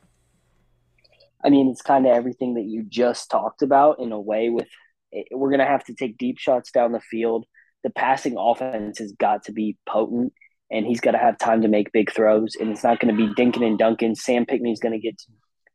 I 1.43 1.49
mean, 1.49 1.69
it's 1.69 1.81
kind 1.81 2.07
of 2.07 2.13
everything 2.13 2.55
that 2.55 2.65
you 2.65 2.83
just 2.83 3.29
talked 3.29 3.61
about 3.61 3.99
in 3.99 4.11
a 4.11 4.19
way. 4.19 4.49
With 4.49 4.67
eh, 5.13 5.23
we're 5.31 5.49
going 5.49 5.59
to 5.59 5.65
have 5.65 5.85
to 5.85 5.93
take 5.93 6.17
deep 6.17 6.39
shots 6.39 6.71
down 6.71 6.91
the 6.91 6.99
field. 6.99 7.45
The 7.88 7.94
passing 7.94 8.36
offense 8.38 9.00
has 9.00 9.13
got 9.13 9.46
to 9.46 9.53
be 9.53 9.77
potent, 9.88 10.34
and 10.70 10.86
he's 10.86 11.00
got 11.00 11.12
to 11.12 11.17
have 11.17 11.38
time 11.38 11.62
to 11.62 11.70
make 11.70 11.94
big 11.94 12.12
throws. 12.12 12.58
And 12.60 12.70
it's 12.70 12.84
not 12.84 13.00
going 13.00 13.15
to 13.15 13.27
be 13.27 13.34
Dinkin 13.34 13.65
and 13.65 13.79
Duncan. 13.79 14.13
Sam 14.13 14.46
Pinckney's 14.46 14.82
going 14.82 14.91
to 14.91 15.00
get 15.00 15.15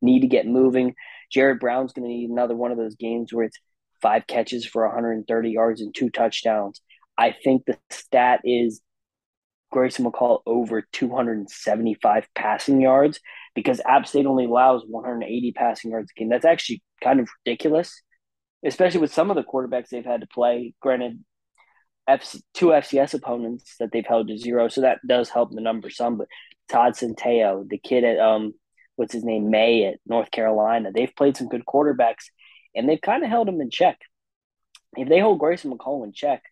need 0.03 0.21
to 0.21 0.27
get 0.27 0.47
moving. 0.47 0.95
Jared 1.33 1.59
Brown's 1.59 1.95
going 1.95 2.05
to 2.05 2.15
need 2.15 2.29
another 2.29 2.55
one 2.55 2.71
of 2.71 2.77
those 2.77 2.97
games 2.97 3.33
where 3.33 3.47
it's 3.47 3.59
five 4.03 4.27
catches 4.27 4.67
for 4.67 4.87
130 4.87 5.51
yards 5.51 5.81
and 5.81 5.95
two 5.95 6.11
touchdowns. 6.11 6.83
I 7.17 7.35
think 7.43 7.65
the 7.65 7.79
stat 7.89 8.41
is 8.45 8.83
Grayson 9.71 10.05
McCall 10.05 10.43
over 10.45 10.87
275 10.93 12.29
passing 12.35 12.83
yards 12.83 13.21
because 13.55 13.81
App 13.89 14.07
State 14.07 14.27
only 14.27 14.45
allows 14.45 14.85
180 14.87 15.53
passing 15.53 15.93
yards 15.93 16.11
a 16.15 16.21
game. 16.21 16.29
That's 16.29 16.45
actually 16.45 16.83
kind 17.03 17.21
of 17.21 17.31
ridiculous, 17.47 18.03
especially 18.63 19.01
with 19.01 19.15
some 19.15 19.31
of 19.31 19.37
the 19.37 19.45
quarterbacks 19.45 19.89
they've 19.89 20.05
had 20.05 20.21
to 20.21 20.27
play. 20.27 20.75
Granted, 20.83 21.25
FC, 22.09 22.43
two 22.55 22.67
FCS 22.67 23.15
opponents 23.15 23.77
that 23.79 23.91
they've 23.93 24.07
held 24.07 24.29
to 24.29 24.39
zero, 24.39 24.69
so 24.69 24.81
that 24.83 24.99
does 25.07 25.29
help 25.29 25.53
the 25.53 25.61
number 25.61 25.91
some. 25.91 26.17
But 26.19 26.29
Todd 26.69 26.95
Centeio, 26.95 27.69
the 27.69 27.79
kid 27.79 28.05
at 28.05 28.19
um, 28.19 28.55
what's 28.97 29.13
his 29.13 29.25
name, 29.25 29.51
Maye 29.51 29.87
at 29.87 30.01
North 30.07 30.31
Carolina, 30.31 30.91
they've 30.93 31.15
played 31.17 31.37
some 31.37 31.49
good 31.49 31.65
quarterbacks, 31.67 32.27
and 32.75 32.89
they've 32.89 33.01
kind 33.01 33.23
of 33.23 33.31
held 33.31 33.49
him 33.49 33.61
in 33.61 33.71
check. 33.71 33.99
If 34.97 35.09
they 35.09 35.21
hold 35.21 35.39
Grayson 35.39 35.73
McCall 35.73 36.05
in 36.05 36.13
check, 36.13 36.43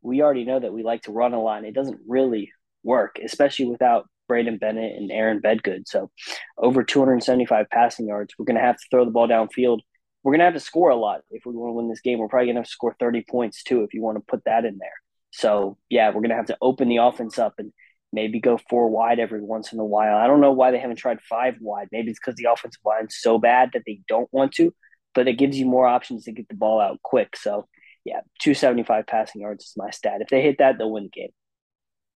we 0.00 0.22
already 0.22 0.44
know 0.44 0.60
that 0.60 0.72
we 0.72 0.82
like 0.82 1.02
to 1.02 1.12
run 1.12 1.34
a 1.34 1.42
line. 1.42 1.64
It 1.64 1.74
doesn't 1.74 2.00
really 2.06 2.52
work, 2.82 3.18
especially 3.22 3.66
without 3.66 4.06
Braydon 4.28 4.58
Bennett 4.58 4.96
and 4.96 5.10
Aaron 5.10 5.40
Bedgood. 5.40 5.86
So 5.86 6.10
over 6.58 6.82
275 6.84 7.66
passing 7.70 8.06
yards. 8.06 8.34
We're 8.38 8.44
going 8.44 8.56
to 8.56 8.62
have 8.62 8.76
to 8.76 8.86
throw 8.90 9.04
the 9.04 9.10
ball 9.10 9.28
downfield. 9.28 9.80
We're 10.24 10.32
going 10.32 10.40
to 10.40 10.46
have 10.46 10.54
to 10.54 10.60
score 10.60 10.88
a 10.88 10.96
lot 10.96 11.20
if 11.30 11.44
we 11.46 11.52
want 11.52 11.70
to 11.70 11.74
win 11.74 11.88
this 11.88 12.00
game. 12.00 12.18
We're 12.18 12.28
probably 12.28 12.46
going 12.46 12.56
to 12.56 12.62
to 12.62 12.68
score 12.68 12.96
30 12.98 13.24
points 13.28 13.62
too 13.62 13.82
if 13.82 13.94
you 13.94 14.02
want 14.02 14.16
to 14.16 14.24
put 14.26 14.44
that 14.46 14.64
in 14.64 14.78
there. 14.78 14.88
So 15.30 15.76
yeah, 15.88 16.08
we're 16.08 16.22
going 16.22 16.30
to 16.30 16.36
have 16.36 16.46
to 16.46 16.56
open 16.60 16.88
the 16.88 16.96
offense 16.96 17.38
up 17.38 17.54
and 17.58 17.72
maybe 18.12 18.40
go 18.40 18.58
four 18.70 18.88
wide 18.88 19.18
every 19.18 19.42
once 19.42 19.72
in 19.72 19.78
a 19.78 19.84
while. 19.84 20.16
I 20.16 20.26
don't 20.26 20.40
know 20.40 20.52
why 20.52 20.70
they 20.70 20.78
haven't 20.78 20.96
tried 20.96 21.20
five 21.20 21.56
wide. 21.60 21.88
Maybe 21.92 22.10
it's 22.10 22.18
because 22.18 22.36
the 22.36 22.50
offensive 22.50 22.80
line's 22.84 23.16
so 23.18 23.38
bad 23.38 23.70
that 23.74 23.82
they 23.86 24.00
don't 24.08 24.28
want 24.32 24.52
to, 24.54 24.72
but 25.14 25.28
it 25.28 25.34
gives 25.34 25.58
you 25.58 25.66
more 25.66 25.86
options 25.86 26.24
to 26.24 26.32
get 26.32 26.48
the 26.48 26.54
ball 26.54 26.80
out 26.80 27.02
quick. 27.02 27.36
So 27.36 27.68
yeah, 28.04 28.20
275 28.40 29.06
passing 29.06 29.42
yards 29.42 29.64
is 29.64 29.74
my 29.76 29.90
stat. 29.90 30.20
If 30.20 30.28
they 30.28 30.42
hit 30.42 30.58
that, 30.58 30.78
they'll 30.78 30.92
win 30.92 31.04
the 31.04 31.20
game. 31.20 31.30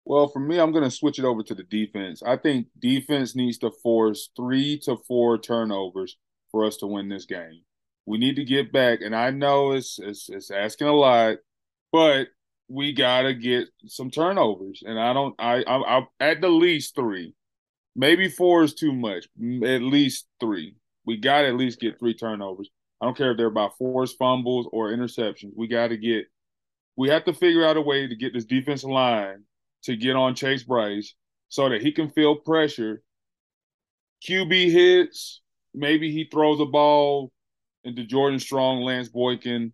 Well, 0.04 0.28
for 0.28 0.40
me, 0.40 0.58
I'm 0.58 0.72
going 0.72 0.84
to 0.84 0.90
switch 0.90 1.18
it 1.18 1.24
over 1.24 1.42
to 1.42 1.54
the 1.54 1.62
defense. 1.62 2.22
I 2.22 2.36
think 2.36 2.66
defense 2.78 3.34
needs 3.34 3.58
to 3.58 3.70
force 3.82 4.28
three 4.36 4.78
to 4.80 4.96
four 5.08 5.38
turnovers 5.38 6.18
for 6.50 6.66
us 6.66 6.76
to 6.78 6.86
win 6.86 7.08
this 7.08 7.24
game. 7.24 7.62
We 8.06 8.18
need 8.18 8.36
to 8.36 8.44
get 8.44 8.72
back, 8.72 9.00
and 9.00 9.14
I 9.14 9.30
know 9.30 9.72
it's 9.72 9.98
it's, 9.98 10.28
it's 10.28 10.50
asking 10.50 10.88
a 10.88 10.92
lot, 10.92 11.38
but 11.90 12.28
we 12.68 12.92
got 12.92 13.22
to 13.22 13.34
get 13.34 13.68
some 13.86 14.10
turnovers. 14.10 14.82
And 14.84 14.98
I 14.98 15.12
don't, 15.12 15.34
I, 15.38 15.62
I, 15.62 15.98
I, 15.98 16.06
at 16.20 16.40
the 16.40 16.48
least 16.48 16.94
three, 16.94 17.34
maybe 17.94 18.28
four 18.28 18.64
is 18.64 18.74
too 18.74 18.92
much. 18.92 19.26
At 19.64 19.82
least 19.82 20.26
three. 20.40 20.76
We 21.06 21.18
got 21.18 21.42
to 21.42 21.48
at 21.48 21.56
least 21.56 21.80
get 21.80 21.98
three 21.98 22.14
turnovers. 22.14 22.70
I 23.00 23.06
don't 23.06 23.16
care 23.16 23.32
if 23.32 23.36
they're 23.36 23.46
about 23.46 23.76
forced 23.76 24.16
fumbles 24.18 24.68
or 24.72 24.90
interceptions. 24.90 25.52
We 25.54 25.68
got 25.68 25.88
to 25.88 25.96
get, 25.96 26.26
we 26.96 27.10
have 27.10 27.24
to 27.24 27.34
figure 27.34 27.66
out 27.66 27.76
a 27.76 27.82
way 27.82 28.06
to 28.06 28.16
get 28.16 28.32
this 28.32 28.46
defensive 28.46 28.90
line 28.90 29.44
to 29.82 29.96
get 29.96 30.16
on 30.16 30.34
Chase 30.34 30.62
Brice 30.62 31.14
so 31.50 31.68
that 31.68 31.82
he 31.82 31.92
can 31.92 32.10
feel 32.10 32.36
pressure. 32.36 33.02
QB 34.26 34.72
hits, 34.72 35.42
maybe 35.74 36.10
he 36.10 36.24
throws 36.24 36.60
a 36.60 36.64
ball 36.64 37.30
into 37.84 38.04
Jordan 38.04 38.38
Strong, 38.38 38.82
Lance 38.82 39.08
Boykin, 39.08 39.72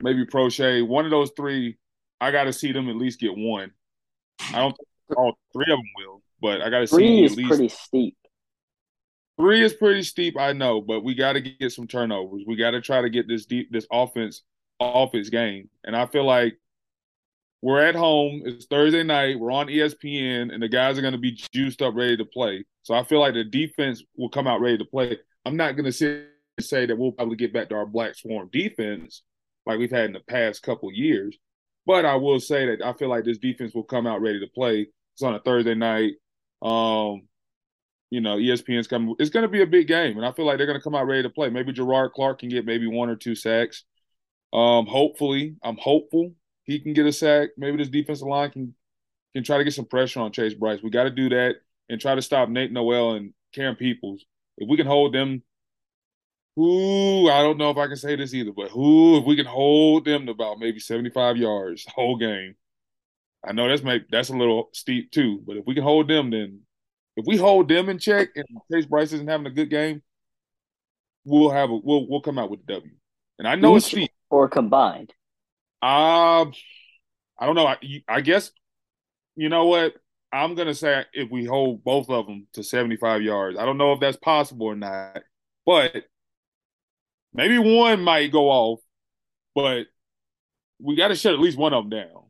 maybe 0.00 0.26
Proche. 0.26 0.86
One 0.86 1.04
of 1.04 1.10
those 1.10 1.30
three, 1.36 1.78
I 2.20 2.30
got 2.30 2.44
to 2.44 2.52
see 2.52 2.72
them 2.72 2.88
at 2.88 2.96
least 2.96 3.20
get 3.20 3.36
one. 3.36 3.72
I 4.52 4.58
don't 4.58 4.76
think 4.76 5.18
all 5.18 5.38
three 5.52 5.72
of 5.72 5.78
them 5.78 5.90
will, 5.96 6.22
but 6.40 6.60
I 6.60 6.70
got 6.70 6.80
to 6.80 6.86
see 6.86 6.96
three 6.96 7.18
at 7.24 7.30
is 7.30 7.36
least 7.36 7.48
pretty 7.48 7.68
steep. 7.68 8.16
Three 9.38 9.62
is 9.62 9.74
pretty 9.74 10.02
steep, 10.02 10.38
I 10.38 10.52
know, 10.52 10.80
but 10.80 11.04
we 11.04 11.14
got 11.14 11.34
to 11.34 11.40
get 11.40 11.72
some 11.72 11.86
turnovers. 11.86 12.44
We 12.46 12.56
got 12.56 12.70
to 12.70 12.80
try 12.80 13.02
to 13.02 13.10
get 13.10 13.28
this 13.28 13.44
deep, 13.44 13.70
this 13.70 13.86
offense 13.92 14.42
off 14.78 15.14
its 15.14 15.28
game, 15.28 15.68
and 15.84 15.94
I 15.94 16.06
feel 16.06 16.24
like 16.24 16.56
we're 17.62 17.82
at 17.82 17.94
home. 17.94 18.42
It's 18.44 18.66
Thursday 18.66 19.02
night. 19.02 19.38
We're 19.38 19.50
on 19.50 19.66
ESPN, 19.66 20.52
and 20.52 20.62
the 20.62 20.68
guys 20.68 20.98
are 20.98 21.02
going 21.02 21.14
to 21.14 21.18
be 21.18 21.38
juiced 21.52 21.82
up, 21.82 21.94
ready 21.94 22.16
to 22.16 22.24
play. 22.24 22.64
So 22.82 22.94
I 22.94 23.02
feel 23.02 23.18
like 23.18 23.34
the 23.34 23.44
defense 23.44 24.02
will 24.16 24.28
come 24.28 24.46
out 24.46 24.60
ready 24.60 24.78
to 24.78 24.84
play. 24.84 25.18
I'm 25.44 25.56
not 25.56 25.72
going 25.72 25.84
to 25.84 25.92
say 26.60 26.86
that 26.86 26.96
we'll 26.96 27.12
probably 27.12 27.36
get 27.36 27.52
back 27.52 27.68
to 27.68 27.74
our 27.74 27.86
black 27.86 28.14
swarm 28.14 28.48
defense 28.52 29.22
like 29.66 29.78
we've 29.78 29.90
had 29.90 30.06
in 30.06 30.12
the 30.12 30.20
past 30.20 30.62
couple 30.62 30.92
years, 30.92 31.36
but 31.84 32.04
I 32.04 32.16
will 32.16 32.40
say 32.40 32.66
that 32.66 32.84
I 32.84 32.92
feel 32.94 33.08
like 33.08 33.24
this 33.24 33.38
defense 33.38 33.74
will 33.74 33.84
come 33.84 34.06
out 34.06 34.22
ready 34.22 34.40
to 34.40 34.46
play. 34.46 34.86
It's 35.14 35.22
on 35.22 35.34
a 35.34 35.40
Thursday 35.40 35.74
night. 35.74 36.14
Um, 36.62 37.22
you 38.10 38.20
know, 38.20 38.36
ESPN's 38.36 38.86
coming. 38.86 39.14
It's 39.18 39.30
going 39.30 39.42
to 39.42 39.48
be 39.48 39.62
a 39.62 39.66
big 39.66 39.88
game, 39.88 40.16
and 40.16 40.24
I 40.24 40.32
feel 40.32 40.46
like 40.46 40.58
they're 40.58 40.66
going 40.66 40.78
to 40.78 40.84
come 40.84 40.94
out 40.94 41.06
ready 41.06 41.22
to 41.22 41.30
play. 41.30 41.50
Maybe 41.50 41.72
Gerard 41.72 42.12
Clark 42.12 42.40
can 42.40 42.48
get 42.48 42.64
maybe 42.64 42.86
one 42.86 43.08
or 43.10 43.16
two 43.16 43.34
sacks. 43.34 43.84
Um, 44.52 44.86
hopefully, 44.86 45.56
I'm 45.62 45.76
hopeful 45.76 46.32
he 46.64 46.78
can 46.80 46.92
get 46.92 47.06
a 47.06 47.12
sack. 47.12 47.50
Maybe 47.56 47.76
this 47.76 47.88
defensive 47.88 48.28
line 48.28 48.50
can 48.50 48.74
can 49.34 49.44
try 49.44 49.58
to 49.58 49.64
get 49.64 49.74
some 49.74 49.84
pressure 49.84 50.20
on 50.20 50.32
Chase 50.32 50.54
Brice. 50.54 50.82
We 50.82 50.90
got 50.90 51.04
to 51.04 51.10
do 51.10 51.28
that 51.30 51.56
and 51.88 52.00
try 52.00 52.14
to 52.14 52.22
stop 52.22 52.48
Nate 52.48 52.72
Noel 52.72 53.14
and 53.14 53.34
Cam 53.54 53.76
Peoples. 53.76 54.24
If 54.56 54.68
we 54.68 54.76
can 54.76 54.86
hold 54.86 55.12
them, 55.12 55.42
who 56.56 57.28
I 57.30 57.42
don't 57.42 57.58
know 57.58 57.70
if 57.70 57.76
I 57.76 57.86
can 57.86 57.96
say 57.96 58.16
this 58.16 58.34
either, 58.34 58.52
but 58.52 58.70
who 58.70 59.18
if 59.18 59.24
we 59.24 59.36
can 59.36 59.46
hold 59.46 60.06
them 60.06 60.26
to 60.26 60.32
about 60.32 60.58
maybe 60.58 60.80
75 60.80 61.36
yards 61.36 61.84
the 61.84 61.90
whole 61.90 62.16
game. 62.16 62.56
I 63.46 63.52
know 63.52 63.68
that's 63.68 63.82
maybe 63.82 64.06
that's 64.10 64.30
a 64.30 64.36
little 64.36 64.70
steep 64.72 65.12
too, 65.12 65.40
but 65.46 65.56
if 65.56 65.64
we 65.66 65.74
can 65.74 65.84
hold 65.84 66.08
them, 66.08 66.30
then 66.30 66.62
if 67.16 67.24
we 67.26 67.36
hold 67.36 67.68
them 67.68 67.88
in 67.88 67.98
check 67.98 68.30
and 68.34 68.46
Chase 68.72 68.86
Brice 68.86 69.12
isn't 69.12 69.28
having 69.28 69.46
a 69.46 69.50
good 69.50 69.70
game, 69.70 70.02
we'll 71.24 71.50
have 71.50 71.70
a 71.70 71.74
we'll 71.76 72.08
we'll 72.08 72.22
come 72.22 72.38
out 72.38 72.50
with 72.50 72.66
the 72.66 72.74
W. 72.74 72.92
And 73.38 73.46
I 73.46 73.54
know 73.54 73.76
Each 73.76 73.82
it's 73.82 73.86
steep. 73.86 74.10
Or 74.30 74.48
combined. 74.48 75.12
Uh, 75.82 76.46
I 77.38 77.46
don't 77.46 77.54
know. 77.54 77.66
I, 77.66 77.76
I 78.08 78.22
guess 78.22 78.50
you 79.36 79.48
know 79.48 79.66
what 79.66 79.94
I'm 80.32 80.54
gonna 80.54 80.74
say. 80.74 81.04
If 81.12 81.30
we 81.30 81.44
hold 81.44 81.84
both 81.84 82.10
of 82.10 82.26
them 82.26 82.46
to 82.54 82.62
75 82.62 83.22
yards, 83.22 83.58
I 83.58 83.66
don't 83.66 83.78
know 83.78 83.92
if 83.92 84.00
that's 84.00 84.16
possible 84.16 84.66
or 84.66 84.74
not, 84.74 85.22
but 85.64 86.04
maybe 87.36 87.58
one 87.58 88.02
might 88.02 88.32
go 88.32 88.48
off. 88.50 88.80
But 89.54 89.86
we 90.80 90.96
got 90.96 91.08
to 91.08 91.14
shut 91.14 91.34
at 91.34 91.40
least 91.40 91.58
one 91.58 91.72
of 91.72 91.84
them 91.84 91.90
down. 91.90 92.24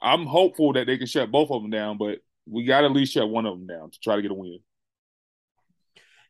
I'm 0.00 0.26
hopeful 0.26 0.72
that 0.72 0.86
they 0.86 0.98
can 0.98 1.06
shut 1.06 1.30
both 1.30 1.50
of 1.50 1.62
them 1.62 1.70
down, 1.70 1.98
but 1.98 2.18
we 2.46 2.64
got 2.64 2.80
to 2.80 2.86
at 2.86 2.92
least 2.92 3.12
shut 3.12 3.28
one 3.28 3.46
of 3.46 3.58
them 3.58 3.66
down 3.66 3.90
to 3.90 4.00
try 4.00 4.16
to 4.16 4.22
get 4.22 4.30
a 4.30 4.34
win. 4.34 4.58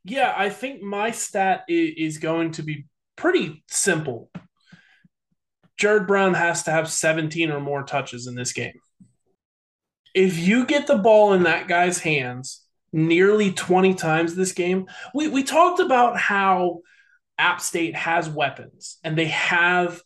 Yeah, 0.05 0.35
I 0.37 0.51
think 0.51 0.83
my 0.83 1.13
stat 1.13 1.65
is 1.69 2.19
going 2.19 2.53
to 2.53 2.63
be 2.63 2.87
pretty 3.17 3.63
simple. 3.69 4.31
Jared 5.77 6.07
Brown 6.07 6.35
has 6.35 6.65
to 6.65 6.71
have 6.71 6.91
17 6.91 7.51
or 7.51 7.61
more 7.61 7.83
touches 7.85 8.27
in 8.27 8.35
this 8.35 8.53
game. 8.53 8.75
If 10.15 10.39
you 10.39 10.67
get 10.67 10.87
the 10.87 10.99
ball 10.99 11.33
in 11.33 11.45
that 11.45 11.69
guy's 11.69 11.99
hands 11.99 12.63
nearly 12.93 13.53
20 13.53 13.95
times 13.95 14.35
this 14.35 14.53
game, 14.53 14.87
we, 15.15 15.29
we 15.29 15.43
talked 15.43 15.81
about 15.81 16.19
how 16.19 16.81
App 17.43 17.61
State 17.61 17.97
has 17.97 18.29
weapons 18.29 18.99
and 19.03 19.19
they 19.19 19.27
have 19.27 20.01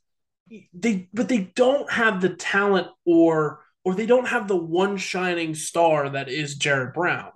they 0.72 1.09
but 1.12 1.29
they 1.29 1.53
don't 1.55 1.90
have 1.90 2.20
the 2.20 2.31
talent 2.31 2.88
or 3.05 3.61
or 3.85 3.94
they 3.94 4.07
don't 4.07 4.29
have 4.29 4.49
the 4.49 4.57
one 4.57 4.96
shining 4.96 5.55
star 5.55 6.09
that 6.11 6.29
is 6.29 6.57
Jared 6.57 6.94
Brown. 6.94 7.31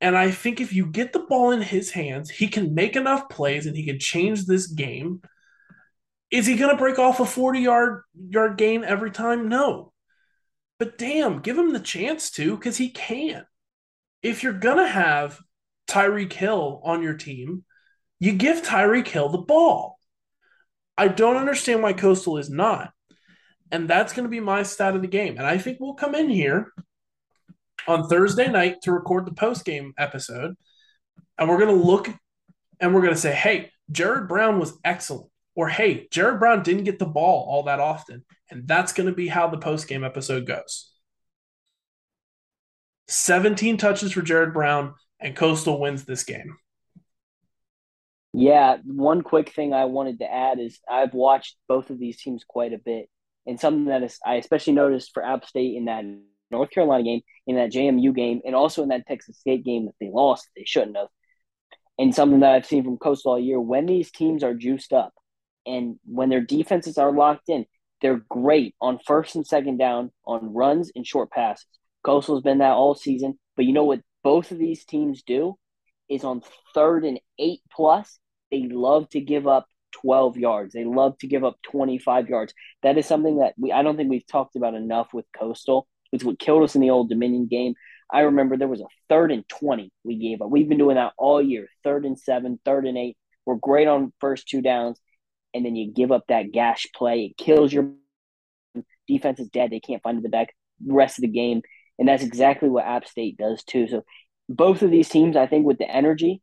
And 0.00 0.16
I 0.16 0.30
think 0.30 0.60
if 0.60 0.72
you 0.72 0.86
get 0.86 1.12
the 1.12 1.20
ball 1.20 1.50
in 1.50 1.62
his 1.62 1.90
hands, 1.90 2.30
he 2.30 2.48
can 2.48 2.74
make 2.74 2.96
enough 2.96 3.28
plays 3.28 3.66
and 3.66 3.76
he 3.76 3.84
can 3.84 3.98
change 3.98 4.46
this 4.46 4.66
game 4.66 5.20
is 6.32 6.46
he 6.46 6.56
going 6.56 6.70
to 6.70 6.78
break 6.78 6.98
off 6.98 7.20
a 7.20 7.26
40 7.26 7.60
yard 7.60 8.02
yard 8.30 8.56
gain 8.56 8.82
every 8.82 9.10
time? 9.10 9.48
No. 9.48 9.92
But 10.78 10.96
damn, 10.96 11.40
give 11.40 11.58
him 11.58 11.72
the 11.72 11.78
chance 11.78 12.30
to 12.32 12.56
because 12.56 12.78
he 12.78 12.88
can. 12.88 13.44
If 14.22 14.42
you're 14.42 14.54
going 14.54 14.78
to 14.78 14.88
have 14.88 15.38
Tyreek 15.86 16.32
Hill 16.32 16.80
on 16.84 17.02
your 17.02 17.14
team, 17.14 17.64
you 18.22 18.30
give 18.30 18.62
Tyreek 18.62 19.08
Hill 19.08 19.30
the 19.30 19.38
ball. 19.38 19.98
I 20.96 21.08
don't 21.08 21.36
understand 21.36 21.82
why 21.82 21.92
Coastal 21.92 22.38
is 22.38 22.48
not. 22.48 22.92
And 23.72 23.90
that's 23.90 24.12
going 24.12 24.22
to 24.22 24.30
be 24.30 24.38
my 24.38 24.62
stat 24.62 24.94
of 24.94 25.02
the 25.02 25.08
game. 25.08 25.38
And 25.38 25.44
I 25.44 25.58
think 25.58 25.78
we'll 25.80 25.94
come 25.94 26.14
in 26.14 26.30
here 26.30 26.72
on 27.88 28.06
Thursday 28.06 28.48
night 28.48 28.76
to 28.82 28.92
record 28.92 29.26
the 29.26 29.34
post 29.34 29.64
game 29.64 29.92
episode. 29.98 30.54
And 31.36 31.48
we're 31.48 31.58
going 31.58 31.76
to 31.76 31.84
look 31.84 32.10
and 32.78 32.94
we're 32.94 33.00
going 33.00 33.12
to 33.12 33.20
say, 33.20 33.32
hey, 33.32 33.72
Jared 33.90 34.28
Brown 34.28 34.60
was 34.60 34.78
excellent 34.84 35.28
or 35.56 35.68
hey, 35.68 36.06
Jared 36.12 36.38
Brown 36.38 36.62
didn't 36.62 36.84
get 36.84 37.00
the 37.00 37.06
ball 37.06 37.44
all 37.48 37.64
that 37.64 37.80
often. 37.80 38.24
And 38.52 38.68
that's 38.68 38.92
going 38.92 39.08
to 39.08 39.14
be 39.14 39.26
how 39.26 39.48
the 39.48 39.58
post 39.58 39.88
game 39.88 40.04
episode 40.04 40.46
goes. 40.46 40.92
17 43.08 43.78
touches 43.78 44.12
for 44.12 44.22
Jared 44.22 44.54
Brown, 44.54 44.94
and 45.18 45.34
Coastal 45.34 45.80
wins 45.80 46.04
this 46.04 46.22
game. 46.22 46.56
Yeah, 48.32 48.78
one 48.84 49.22
quick 49.22 49.50
thing 49.50 49.74
I 49.74 49.84
wanted 49.84 50.20
to 50.20 50.32
add 50.32 50.58
is 50.58 50.80
I've 50.88 51.12
watched 51.12 51.56
both 51.68 51.90
of 51.90 51.98
these 51.98 52.20
teams 52.20 52.44
quite 52.46 52.72
a 52.72 52.78
bit, 52.78 53.08
and 53.46 53.60
something 53.60 53.86
that 53.86 54.02
is 54.02 54.18
I 54.24 54.36
especially 54.36 54.72
noticed 54.74 55.10
for 55.12 55.24
App 55.24 55.44
State 55.44 55.76
in 55.76 55.84
that 55.86 56.04
North 56.50 56.70
Carolina 56.70 57.04
game, 57.04 57.20
in 57.46 57.56
that 57.56 57.72
JMU 57.72 58.14
game, 58.14 58.40
and 58.44 58.54
also 58.54 58.82
in 58.82 58.88
that 58.88 59.06
Texas 59.06 59.38
State 59.38 59.64
game 59.64 59.86
that 59.86 59.94
they 60.00 60.10
lost, 60.10 60.48
they 60.56 60.64
shouldn't 60.64 60.96
have. 60.96 61.08
And 61.98 62.14
something 62.14 62.40
that 62.40 62.54
I've 62.54 62.66
seen 62.66 62.84
from 62.84 62.96
Coastal 62.96 63.32
all 63.32 63.38
year, 63.38 63.60
when 63.60 63.86
these 63.86 64.10
teams 64.10 64.42
are 64.42 64.54
juiced 64.54 64.92
up, 64.92 65.12
and 65.66 65.96
when 66.04 66.30
their 66.30 66.40
defenses 66.40 66.98
are 66.98 67.12
locked 67.12 67.48
in, 67.48 67.66
they're 68.00 68.24
great 68.28 68.74
on 68.80 68.98
first 69.06 69.36
and 69.36 69.46
second 69.46 69.76
down 69.78 70.10
on 70.26 70.54
runs 70.54 70.90
and 70.94 71.06
short 71.06 71.30
passes. 71.30 71.66
Coastal's 72.02 72.42
been 72.42 72.58
that 72.58 72.72
all 72.72 72.94
season, 72.94 73.38
but 73.56 73.64
you 73.64 73.72
know 73.72 73.84
what 73.84 74.00
both 74.24 74.50
of 74.50 74.58
these 74.58 74.84
teams 74.84 75.22
do 75.22 75.56
is 76.08 76.24
on 76.24 76.42
third 76.74 77.04
and 77.04 77.20
eight 77.38 77.60
plus, 77.70 78.18
they 78.52 78.68
love 78.70 79.08
to 79.08 79.20
give 79.20 79.48
up 79.48 79.66
12 79.92 80.36
yards. 80.36 80.74
They 80.74 80.84
love 80.84 81.18
to 81.18 81.26
give 81.26 81.42
up 81.42 81.56
25 81.64 82.28
yards. 82.28 82.54
That 82.82 82.98
is 82.98 83.06
something 83.06 83.38
that 83.38 83.54
we 83.58 83.72
I 83.72 83.82
don't 83.82 83.96
think 83.96 84.10
we've 84.10 84.26
talked 84.26 84.54
about 84.54 84.74
enough 84.74 85.08
with 85.12 85.26
Coastal. 85.36 85.88
It's 86.12 86.22
what 86.22 86.38
killed 86.38 86.62
us 86.62 86.74
in 86.74 86.82
the 86.82 86.90
old 86.90 87.08
Dominion 87.08 87.46
game. 87.46 87.74
I 88.12 88.20
remember 88.20 88.56
there 88.56 88.68
was 88.68 88.82
a 88.82 88.86
third 89.08 89.32
and 89.32 89.48
20 89.48 89.90
we 90.04 90.16
gave 90.18 90.42
up. 90.42 90.50
We've 90.50 90.68
been 90.68 90.78
doing 90.78 90.96
that 90.96 91.14
all 91.16 91.42
year. 91.42 91.66
Third 91.82 92.04
and 92.04 92.18
seven, 92.18 92.60
third 92.64 92.86
and 92.86 92.98
eight. 92.98 93.16
We're 93.46 93.56
great 93.56 93.88
on 93.88 94.12
first 94.20 94.46
two 94.46 94.60
downs. 94.60 95.00
And 95.54 95.64
then 95.64 95.74
you 95.74 95.92
give 95.92 96.12
up 96.12 96.24
that 96.28 96.52
gash 96.52 96.86
play. 96.94 97.24
It 97.24 97.42
kills 97.42 97.72
your 97.72 97.92
defense 99.08 99.40
is 99.40 99.48
dead. 99.48 99.70
They 99.70 99.80
can't 99.80 100.02
find 100.02 100.22
the 100.22 100.28
back 100.28 100.54
the 100.80 100.94
rest 100.94 101.18
of 101.18 101.22
the 101.22 101.28
game. 101.28 101.62
And 101.98 102.08
that's 102.08 102.22
exactly 102.22 102.68
what 102.68 102.84
App 102.84 103.06
State 103.06 103.36
does 103.36 103.64
too. 103.64 103.88
So 103.88 104.04
both 104.48 104.82
of 104.82 104.90
these 104.90 105.08
teams, 105.08 105.36
I 105.36 105.46
think, 105.46 105.66
with 105.66 105.78
the 105.78 105.90
energy, 105.90 106.42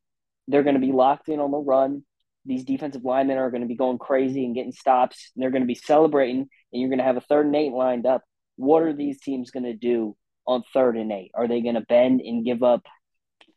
they're 0.50 0.64
going 0.64 0.76
to 0.76 0.86
be 0.86 0.92
locked 0.92 1.30
in 1.30 1.40
on 1.40 1.52
the 1.52 1.58
run. 1.58 2.04
These 2.46 2.66
defensive 2.66 3.06
linemen 3.06 3.38
are 3.38 3.52
going 3.52 3.62
to 3.62 3.68
be 3.68 3.76
going 3.76 4.00
crazy 4.00 4.44
and 4.44 4.56
getting 4.56 4.72
stops. 4.72 5.32
And 5.36 5.42
they're 5.42 5.52
going 5.52 5.62
to 5.62 5.68
be 5.68 5.76
celebrating, 5.76 6.50
and 6.74 6.82
you're 6.82 6.90
going 6.90 7.00
to 7.00 7.06
have 7.06 7.18
a 7.18 7.22
third 7.22 7.46
and 7.46 7.56
eight 7.56 7.72
lined 7.72 8.06
up. 8.06 8.24
What 8.56 8.84
are 8.84 8.94
these 8.94 9.22
teams 9.22 9.52
going 9.52 9.64
to 9.64 9.76
do 9.76 10.18
on 10.48 10.64
third 10.74 10.98
and 10.98 11.12
eight? 11.12 11.32
Are 11.36 11.48
they 11.48 11.62
going 11.62 11.76
to 11.76 11.82
bend 11.82 12.22
and 12.22 12.44
give 12.44 12.64
up 12.64 12.86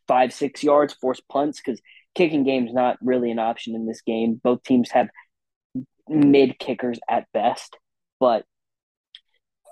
five, 0.07 0.31
six 0.31 0.63
yards, 0.63 0.93
force 0.93 1.19
punts? 1.31 1.59
Because 1.59 1.81
kicking 2.13 2.43
game 2.43 2.67
is 2.67 2.73
not 2.73 2.97
really 3.01 3.31
an 3.31 3.39
option 3.39 3.75
in 3.75 3.87
this 3.87 4.01
game. 4.01 4.39
Both 4.43 4.63
teams 4.63 4.91
have 4.91 5.09
mid 6.07 6.59
kickers 6.59 6.99
at 7.09 7.25
best, 7.33 7.75
but 8.19 8.45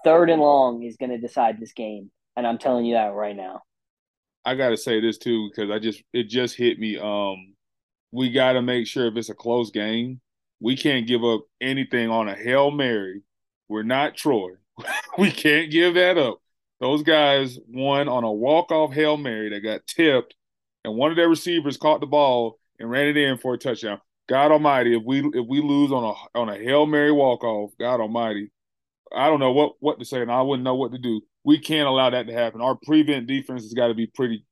third 0.04 0.30
and 0.30 0.42
long 0.42 0.84
is 0.84 0.98
going 0.98 1.12
to 1.12 1.20
decide 1.20 1.60
this 1.60 1.74
game, 1.74 2.10
and 2.36 2.48
I'm 2.48 2.58
telling 2.58 2.86
you 2.86 2.96
that 2.96 3.14
right 3.14 3.36
now. 3.36 3.62
I 4.46 4.56
got 4.56 4.70
to 4.70 4.78
say 4.78 5.00
this 5.00 5.18
too 5.18 5.50
because 5.50 5.70
I 5.70 5.80
just 5.80 6.04
it 6.14 6.24
just 6.24 6.56
hit 6.56 6.80
me. 6.80 6.98
Um, 6.98 7.54
we 8.12 8.32
got 8.32 8.54
to 8.54 8.62
make 8.62 8.88
sure 8.88 9.08
if 9.08 9.16
it's 9.16 9.30
a 9.30 9.36
close 9.36 9.72
game, 9.72 10.22
we 10.60 10.76
can't 10.76 11.08
give 11.08 11.24
up 11.24 11.42
anything 11.60 12.10
on 12.10 12.28
a 12.28 12.36
hail 12.36 12.72
mary. 12.72 13.22
We're 13.70 13.84
not 13.84 14.16
Troy. 14.16 14.52
we 15.18 15.32
can't 15.32 15.72
give 15.72 15.96
that 15.96 16.18
up. 16.18 16.40
Those 16.80 17.04
guys 17.04 17.60
won 17.68 18.10
on 18.10 18.24
a 18.24 18.32
walk 18.32 18.72
off 18.72 18.94
hail 18.94 19.16
mary 19.18 19.50
that 19.50 19.62
got 19.62 19.86
tipped, 19.86 20.36
and 20.84 20.96
one 20.96 21.12
of 21.12 21.18
their 21.18 21.30
receivers 21.30 21.78
caught 21.78 22.02
the 22.02 22.08
ball 22.08 22.60
and 22.80 22.90
ran 22.90 23.08
it 23.08 23.18
in 23.18 23.38
for 23.38 23.54
a 23.54 23.58
touchdown. 23.58 24.02
God 24.28 24.52
Almighty, 24.52 24.96
if 24.96 25.04
we 25.06 25.20
if 25.20 25.46
we 25.48 25.62
lose 25.62 25.92
on 25.92 26.04
a 26.04 26.40
on 26.40 26.50
a 26.50 26.58
hail 26.58 26.86
mary 26.86 27.12
walk 27.12 27.44
off, 27.44 27.72
God 27.80 28.00
Almighty, 28.00 28.52
I 29.16 29.28
don't 29.28 29.40
know 29.40 29.52
what 29.52 29.74
what 29.80 30.00
to 30.00 30.06
say, 30.06 30.22
and 30.22 30.32
I 30.32 30.42
wouldn't 30.42 30.64
know 30.64 30.76
what 30.76 30.92
to 30.92 30.98
do. 30.98 31.22
We 31.44 31.60
can't 31.60 31.88
allow 31.88 32.10
that 32.10 32.28
to 32.28 32.34
happen. 32.34 32.62
Our 32.62 32.76
prevent 32.76 33.28
defense 33.28 33.64
has 33.64 33.74
got 33.74 33.88
to 33.88 33.94
be 33.94 34.08
pretty 34.08 34.46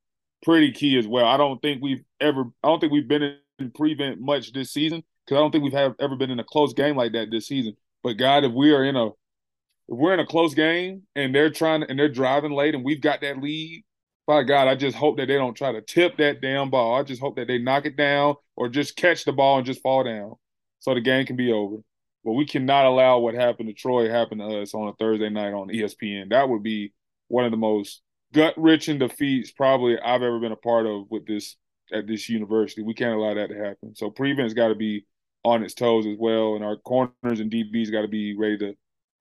pretty 0.43 0.71
key 0.71 0.97
as 0.97 1.08
well. 1.08 1.25
I 1.25 1.38
don't 1.38 1.62
think 1.62 1.82
we've 1.82 2.04
ever. 2.19 2.45
I 2.63 2.67
don't 2.67 2.80
think 2.80 2.93
we've 2.93 3.08
been 3.08 3.38
in 3.60 3.71
prevent 3.71 4.21
much 4.21 4.54
this 4.54 4.71
season 4.71 5.04
because 5.25 5.38
I 5.38 5.41
don't 5.41 5.52
think 5.52 5.63
we've 5.63 5.73
have, 5.73 5.95
ever 5.99 6.15
been 6.15 6.32
in 6.32 6.39
a 6.39 6.43
close 6.43 6.73
game 6.73 6.95
like 6.95 7.12
that 7.13 7.30
this 7.32 7.47
season. 7.47 7.75
But 8.04 8.13
God, 8.13 8.45
if 8.45 8.54
we 8.54 8.73
are 8.73 8.84
in 8.84 8.95
a 8.95 9.08
if 9.08 9.97
we're 9.97 10.13
in 10.13 10.19
a 10.19 10.25
close 10.25 10.54
game 10.54 11.04
and 11.15 11.34
they're 11.34 11.49
trying 11.49 11.84
and 11.84 11.97
they're 11.97 12.10
driving 12.10 12.52
late 12.52 12.75
and 12.75 12.86
we've 12.86 13.02
got 13.02 13.21
that 13.21 13.41
lead, 13.41 13.84
by 14.28 14.43
God, 14.43 14.67
I 14.67 14.75
just 14.75 14.95
hope 14.95 15.17
that 15.17 15.28
they 15.28 15.36
don't 15.36 15.56
try 15.56 15.71
to 15.71 15.82
tip 15.82 16.17
that 16.17 16.41
damn 16.41 16.69
ball. 16.69 16.95
I 16.95 17.04
just 17.04 17.21
hope 17.21 17.36
that 17.38 17.47
they 17.47 17.58
knock 17.58 17.86
it 17.86 17.95
down 17.95 18.36
or 18.56 18.69
just 18.69 18.95
catch 18.95 19.25
the 19.25 19.34
ball 19.34 19.58
and 19.58 19.65
just 19.65 19.82
fall 19.82 20.04
down 20.04 20.36
so 20.80 20.93
the 20.93 21.02
game 21.02 21.25
can 21.25 21.36
be 21.36 21.52
over. 21.52 21.78
But 22.23 22.34
we 22.34 22.45
cannot 22.45 22.86
allow 22.86 23.19
what 23.19 23.34
happened 23.34 23.69
to 23.69 23.73
Troy 23.73 24.10
happen 24.10 24.39
to 24.39 24.62
us 24.62 24.73
on 24.73 24.89
a 24.89 24.93
Thursday 24.93 25.29
night 25.29 25.53
on 25.53 25.69
ESPN. 25.69 26.29
That 26.29 26.49
would 26.49 26.63
be 26.63 26.93
one 27.27 27.45
of 27.45 27.51
the 27.51 27.58
most 27.58 28.01
gut 28.34 28.53
wrenching 28.58 28.99
defeats 28.99 29.51
probably 29.51 29.97
I've 29.99 30.21
ever 30.21 30.39
been 30.39 30.51
a 30.51 30.58
part 30.58 30.86
of 30.86 31.10
with 31.10 31.25
this 31.25 31.55
at 31.91 32.08
this 32.08 32.29
university. 32.29 32.84
We 32.84 32.93
can't 32.93 33.15
allow 33.15 33.34
that 33.34 33.49
to 33.49 33.55
happen. 33.55 33.95
So 33.95 34.10
prevent's 34.10 34.53
got 34.53 34.67
to 34.67 34.75
be 34.75 35.05
on 35.43 35.63
its 35.63 35.73
toes 35.73 36.05
as 36.05 36.17
well, 36.19 36.55
and 36.55 36.63
our 36.63 36.75
corners 36.77 37.39
and 37.39 37.51
DBs 37.51 37.91
got 37.91 38.01
to 38.01 38.08
be 38.08 38.36
ready 38.36 38.58
to 38.58 38.75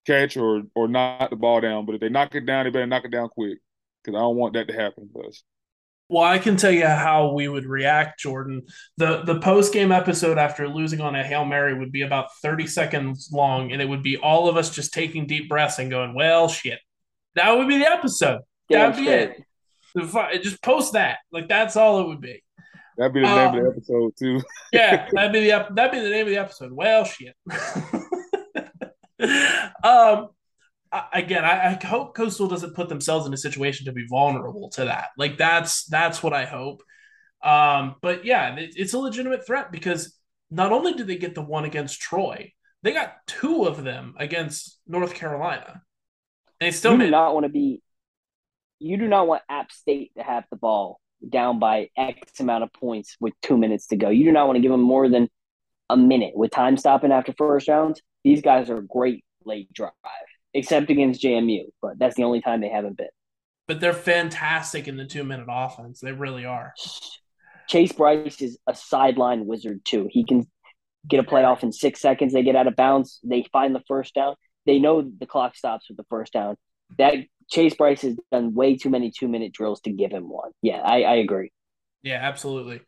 catch 0.07 0.37
or 0.37 0.63
or 0.75 0.89
knock 0.89 1.31
the 1.31 1.37
ball 1.37 1.61
down. 1.61 1.87
But 1.87 1.97
if 1.97 2.01
they 2.01 2.09
knock 2.09 2.35
it 2.35 2.47
down, 2.47 2.65
they 2.65 2.71
better 2.71 2.87
knock 2.87 3.05
it 3.05 3.13
down 3.13 3.29
quick 3.29 3.59
because 4.03 4.17
I 4.17 4.21
don't 4.21 4.37
want 4.37 4.55
that 4.55 4.69
to 4.69 4.75
happen 4.75 5.09
to 5.13 5.29
us. 5.29 5.43
Well, 6.09 6.25
I 6.25 6.39
can 6.39 6.57
tell 6.57 6.71
you 6.71 6.87
how 6.87 7.33
we 7.33 7.49
would 7.49 7.67
react, 7.67 8.21
Jordan. 8.21 8.63
The 8.97 9.23
the 9.23 9.41
post 9.41 9.73
game 9.73 9.93
episode 9.93 10.39
after 10.39 10.69
losing 10.69 11.01
on 11.01 11.15
a 11.15 11.23
Hail 11.23 11.45
Mary 11.45 11.79
would 11.79 11.93
be 11.93 12.03
about 12.03 12.35
30 12.43 12.67
seconds 12.67 13.31
long, 13.33 13.73
and 13.73 13.83
it 13.83 13.89
would 13.89 14.03
be 14.03 14.17
all 14.17 14.49
of 14.49 14.57
us 14.57 14.71
just 14.71 14.95
taking 14.95 15.27
deep 15.27 15.49
breaths 15.49 15.79
and 15.79 15.91
going, 15.91 16.15
Well, 16.15 16.49
shit. 16.49 16.81
That 17.35 17.53
would 17.53 17.69
be 17.69 17.79
the 17.79 17.89
episode. 17.89 18.41
That'd 18.69 18.97
be 18.97 19.09
it. 19.09 19.45
Just 20.43 20.63
post 20.63 20.95
that. 20.95 21.19
Like 21.31 21.49
that's 21.49 21.77
all 21.77 22.01
it 22.01 22.09
would 22.09 22.21
be. 22.21 22.43
That'd 22.99 23.15
be 23.15 23.21
the 23.21 23.27
name 23.27 23.49
of 23.49 23.55
the 23.55 23.61
um, 23.61 23.73
episode 23.73 24.13
too. 24.19 24.43
yeah, 24.73 25.09
that'd 25.13 25.33
be 25.33 25.49
the 25.49 25.69
that'd 25.71 25.93
be 25.93 26.01
the 26.01 26.11
name 26.11 26.27
of 26.27 26.31
the 26.31 26.39
episode. 26.39 26.73
Well, 26.73 27.05
shit. 27.05 27.37
um, 29.85 30.31
again, 31.13 31.45
I, 31.45 31.79
I, 31.81 31.87
hope 31.87 32.15
Coastal 32.15 32.49
doesn't 32.49 32.75
put 32.75 32.89
themselves 32.89 33.27
in 33.27 33.35
a 33.35 33.37
situation 33.37 33.87
to 33.87 33.93
be 33.93 34.07
vulnerable 34.07 34.71
to 34.71 34.87
that. 34.87 35.09
Like 35.17 35.39
that's 35.39 35.85
that's 35.87 36.23
what 36.23 36.33
I 36.33 36.45
hope. 36.45 36.83
Um, 37.43 37.97
but 38.01 38.25
yeah, 38.25 38.57
it, 38.57 38.75
it's 38.77 38.95
a 38.95 38.99
legitimate 38.99 39.47
threat 39.47 39.71
because 39.71 40.19
not 40.51 40.73
only 40.73 40.95
did 40.95 41.07
they 41.07 41.17
get 41.17 41.35
the 41.35 41.43
one 41.43 41.65
against 41.65 42.01
Troy, 42.01 42.53
they 42.83 42.93
got 42.93 43.15
two 43.27 43.65
of 43.65 43.85
them 43.85 44.15
against 44.19 44.79
North 44.87 45.15
Carolina. 45.15 45.83
They 46.61 46.71
still 46.71 46.93
you 46.93 46.99
do 46.99 47.11
not 47.11 47.35
want 47.35 47.45
to 47.45 47.53
be. 47.53 47.83
You 48.81 48.97
do 48.97 49.09
not 49.09 49.27
want 49.27 49.43
App 49.49 49.73
State 49.73 50.13
to 50.17 50.23
have 50.23 50.45
the 50.51 50.57
ball 50.57 51.01
down 51.29 51.59
by 51.59 51.91
X 51.97 52.39
amount 52.41 52.63
of 52.63 52.73
points 52.73 53.17
with 53.21 53.35
two 53.43 53.59
minutes 53.59 53.89
to 53.89 53.97
go. 53.97 54.09
You 54.09 54.25
do 54.25 54.33
not 54.33 54.47
want 54.47 54.57
to 54.57 54.63
give 54.63 54.71
them 54.71 54.83
more 54.83 55.09
than 55.09 55.29
a 55.91 55.97
minute 55.97 56.33
with 56.35 56.51
time 56.51 56.77
stopping 56.77 57.13
after 57.13 57.33
first 57.37 57.69
rounds. 57.69 58.01
These 58.23 58.43
guys 58.43 58.71
are 58.71 58.81
great 58.81 59.25
late 59.45 59.73
drive 59.73 59.93
except 60.55 60.91
against 60.91 61.23
JMU, 61.23 61.65
but 61.81 61.99
that's 61.99 62.17
the 62.17 62.25
only 62.25 62.41
time 62.41 62.61
they 62.61 62.69
haven't 62.69 62.97
been. 62.97 63.09
But 63.67 63.81
they're 63.81 63.93
fantastic 63.93 64.89
in 64.89 64.97
the 64.97 65.05
two 65.05 65.25
minute 65.25 65.47
offense. 65.49 66.01
They 66.01 66.13
really 66.13 66.45
are. 66.45 66.73
Chase 67.69 67.93
Brice 67.93 68.41
is 68.41 68.59
a 68.67 68.75
sideline 68.75 69.47
wizard 69.47 69.85
too. 69.85 70.09
He 70.11 70.25
can 70.25 70.47
get 71.07 71.21
a 71.21 71.23
playoff 71.23 71.63
in 71.63 71.73
six 71.73 72.01
seconds. 72.01 72.33
They 72.33 72.43
get 72.43 72.57
out 72.57 72.67
of 72.67 72.77
bounds. 72.77 73.21
They 73.23 73.45
find 73.53 73.75
the 73.75 73.83
first 73.87 74.15
down. 74.15 74.37
They 74.65 74.79
know 74.79 75.03
the 75.03 75.27
clock 75.27 75.55
stops 75.55 75.89
with 75.89 75.99
the 75.99 76.07
first 76.09 76.33
down. 76.33 76.57
That 76.97 77.15
Chase 77.51 77.75
Brice 77.75 78.03
has 78.03 78.17
done 78.33 78.55
way 78.55 78.77
too 78.77 78.91
many 78.91 79.11
two 79.11 79.29
minute 79.29 79.53
drills 79.53 79.81
to 79.83 79.91
give 79.91 80.11
him 80.11 80.31
one. 80.31 80.51
Yeah, 80.63 80.81
I, 80.81 81.03
I 81.03 81.15
agree. 81.17 81.53
Yeah, 82.03 82.19
absolutely. 82.23 82.81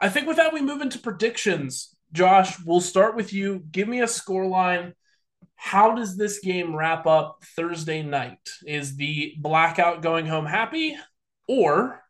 I 0.00 0.08
think 0.08 0.26
with 0.26 0.36
that 0.36 0.52
we 0.52 0.60
move 0.60 0.82
into 0.82 0.98
predictions. 0.98 1.94
Josh, 2.12 2.58
we'll 2.64 2.80
start 2.80 3.16
with 3.16 3.32
you. 3.32 3.64
Give 3.70 3.88
me 3.88 4.00
a 4.00 4.08
score 4.08 4.46
line 4.46 4.94
how 5.56 5.94
does 5.94 6.16
this 6.16 6.38
game 6.38 6.74
wrap 6.74 7.06
up 7.06 7.42
Thursday 7.56 8.02
night? 8.02 8.48
Is 8.66 8.96
the 8.96 9.34
blackout 9.38 10.02
going 10.02 10.26
home 10.26 10.46
happy, 10.46 10.96
or 11.46 12.02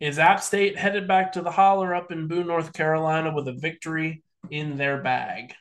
is 0.00 0.18
App 0.18 0.40
State 0.40 0.78
headed 0.78 1.08
back 1.08 1.32
to 1.32 1.42
the 1.42 1.50
holler 1.50 1.94
up 1.94 2.12
in 2.12 2.28
Boone, 2.28 2.46
North 2.46 2.72
Carolina 2.72 3.34
with 3.34 3.48
a 3.48 3.52
victory 3.52 4.22
in 4.50 4.76
their 4.76 4.98
bag? 5.02 5.54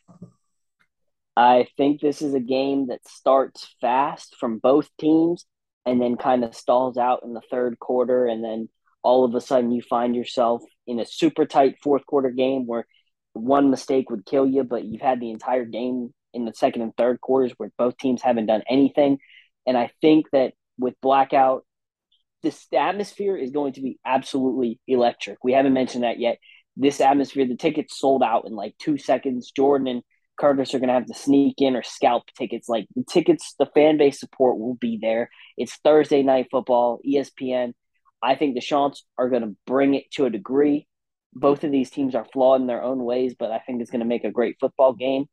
I 1.36 1.68
think 1.78 2.02
this 2.02 2.22
is 2.22 2.34
a 2.34 2.40
game 2.40 2.88
that 2.88 3.08
starts 3.08 3.76
fast 3.80 4.36
from 4.40 4.58
both 4.58 4.90
teams 5.00 5.46
and 5.86 6.02
then 6.02 6.18
kind 6.18 6.44
of 6.44 6.56
stalls 6.56 6.98
out 6.98 7.22
in 7.24 7.34
the 7.34 7.42
third 7.50 7.80
quarter. 7.80 8.26
And 8.26 8.44
then 8.44 8.70
all 9.04 9.24
of 9.24 9.34
a 9.36 9.42
sudden 9.42 9.72
you 9.72 9.82
find 9.82 10.16
yourself 10.16 10.64
in 10.86 11.00
a 11.00 11.06
super 11.06 11.46
tight 11.46 11.78
fourth 11.82 12.06
quarter 12.06 12.32
game 12.32 12.68
where 12.68 12.86
one 13.34 13.70
mistake 13.70 14.10
would 14.10 14.26
kill 14.26 14.46
you, 14.46 14.64
but 14.64 14.84
you've 14.84 15.02
had 15.02 15.20
the 15.20 15.32
entire 15.32 15.66
game 15.66 16.14
in 16.38 16.46
the 16.46 16.54
second 16.54 16.84
and 16.84 16.96
third 16.96 17.20
quarters 17.20 17.52
where 17.58 17.72
both 17.78 17.98
teams 17.98 18.22
haven't 18.22 18.46
done 18.46 18.64
anything. 18.70 19.18
And 19.66 19.78
I 19.78 19.92
think 20.00 20.28
that 20.32 20.54
with 20.78 20.94
blackout, 21.02 21.66
this 22.44 22.68
atmosphere 22.72 23.36
is 23.36 23.52
going 23.52 23.74
to 23.74 23.82
be 23.82 24.00
absolutely 24.06 24.80
electric. 24.88 25.44
We 25.44 25.54
haven't 25.54 25.74
mentioned 25.74 26.04
that 26.06 26.20
yet. 26.20 26.38
This 26.78 27.02
atmosphere, 27.02 27.48
the 27.48 27.58
tickets 27.58 28.00
sold 28.00 28.24
out 28.24 28.46
in 28.48 28.54
like 28.54 28.76
two 28.78 28.98
seconds. 28.98 29.52
Jordan 29.52 29.88
and 29.88 30.04
Curtis 30.40 30.74
are 30.76 30.80
going 30.80 30.90
to 30.90 30.94
have 30.94 31.08
to 31.08 31.16
sneak 31.16 31.56
in 31.58 31.76
or 31.76 31.82
scalp 31.84 32.24
tickets. 32.38 32.70
Like 32.70 32.86
the 32.96 33.04
tickets, 33.04 33.56
the 33.58 33.66
fan 33.74 33.98
base 33.98 34.20
support 34.20 34.60
will 34.60 34.76
be 34.76 35.00
there. 35.02 35.30
It's 35.58 35.76
Thursday 35.84 36.22
night 36.22 36.48
football, 36.52 37.00
ESPN. 37.04 37.74
I 38.22 38.36
think 38.36 38.54
the 38.54 38.62
Chants 38.62 39.04
are 39.18 39.30
going 39.30 39.42
to 39.42 39.56
bring 39.66 39.96
it 39.96 40.06
to 40.12 40.26
a 40.26 40.30
degree. 40.30 40.88
both 41.34 41.64
of 41.64 41.72
these 41.72 41.90
teams 41.90 42.16
are 42.16 42.26
flawed 42.34 42.62
in 42.62 42.68
their 42.68 42.84
own 42.84 43.04
ways, 43.04 43.36
but 43.38 43.52
I 43.52 43.60
think 43.60 43.82
it's 43.82 43.92
going 43.92 44.00
to 44.02 44.06
make 44.06 44.24
a 44.24 44.32
great 44.32 44.58
football 44.60 44.94
game. 44.94 45.26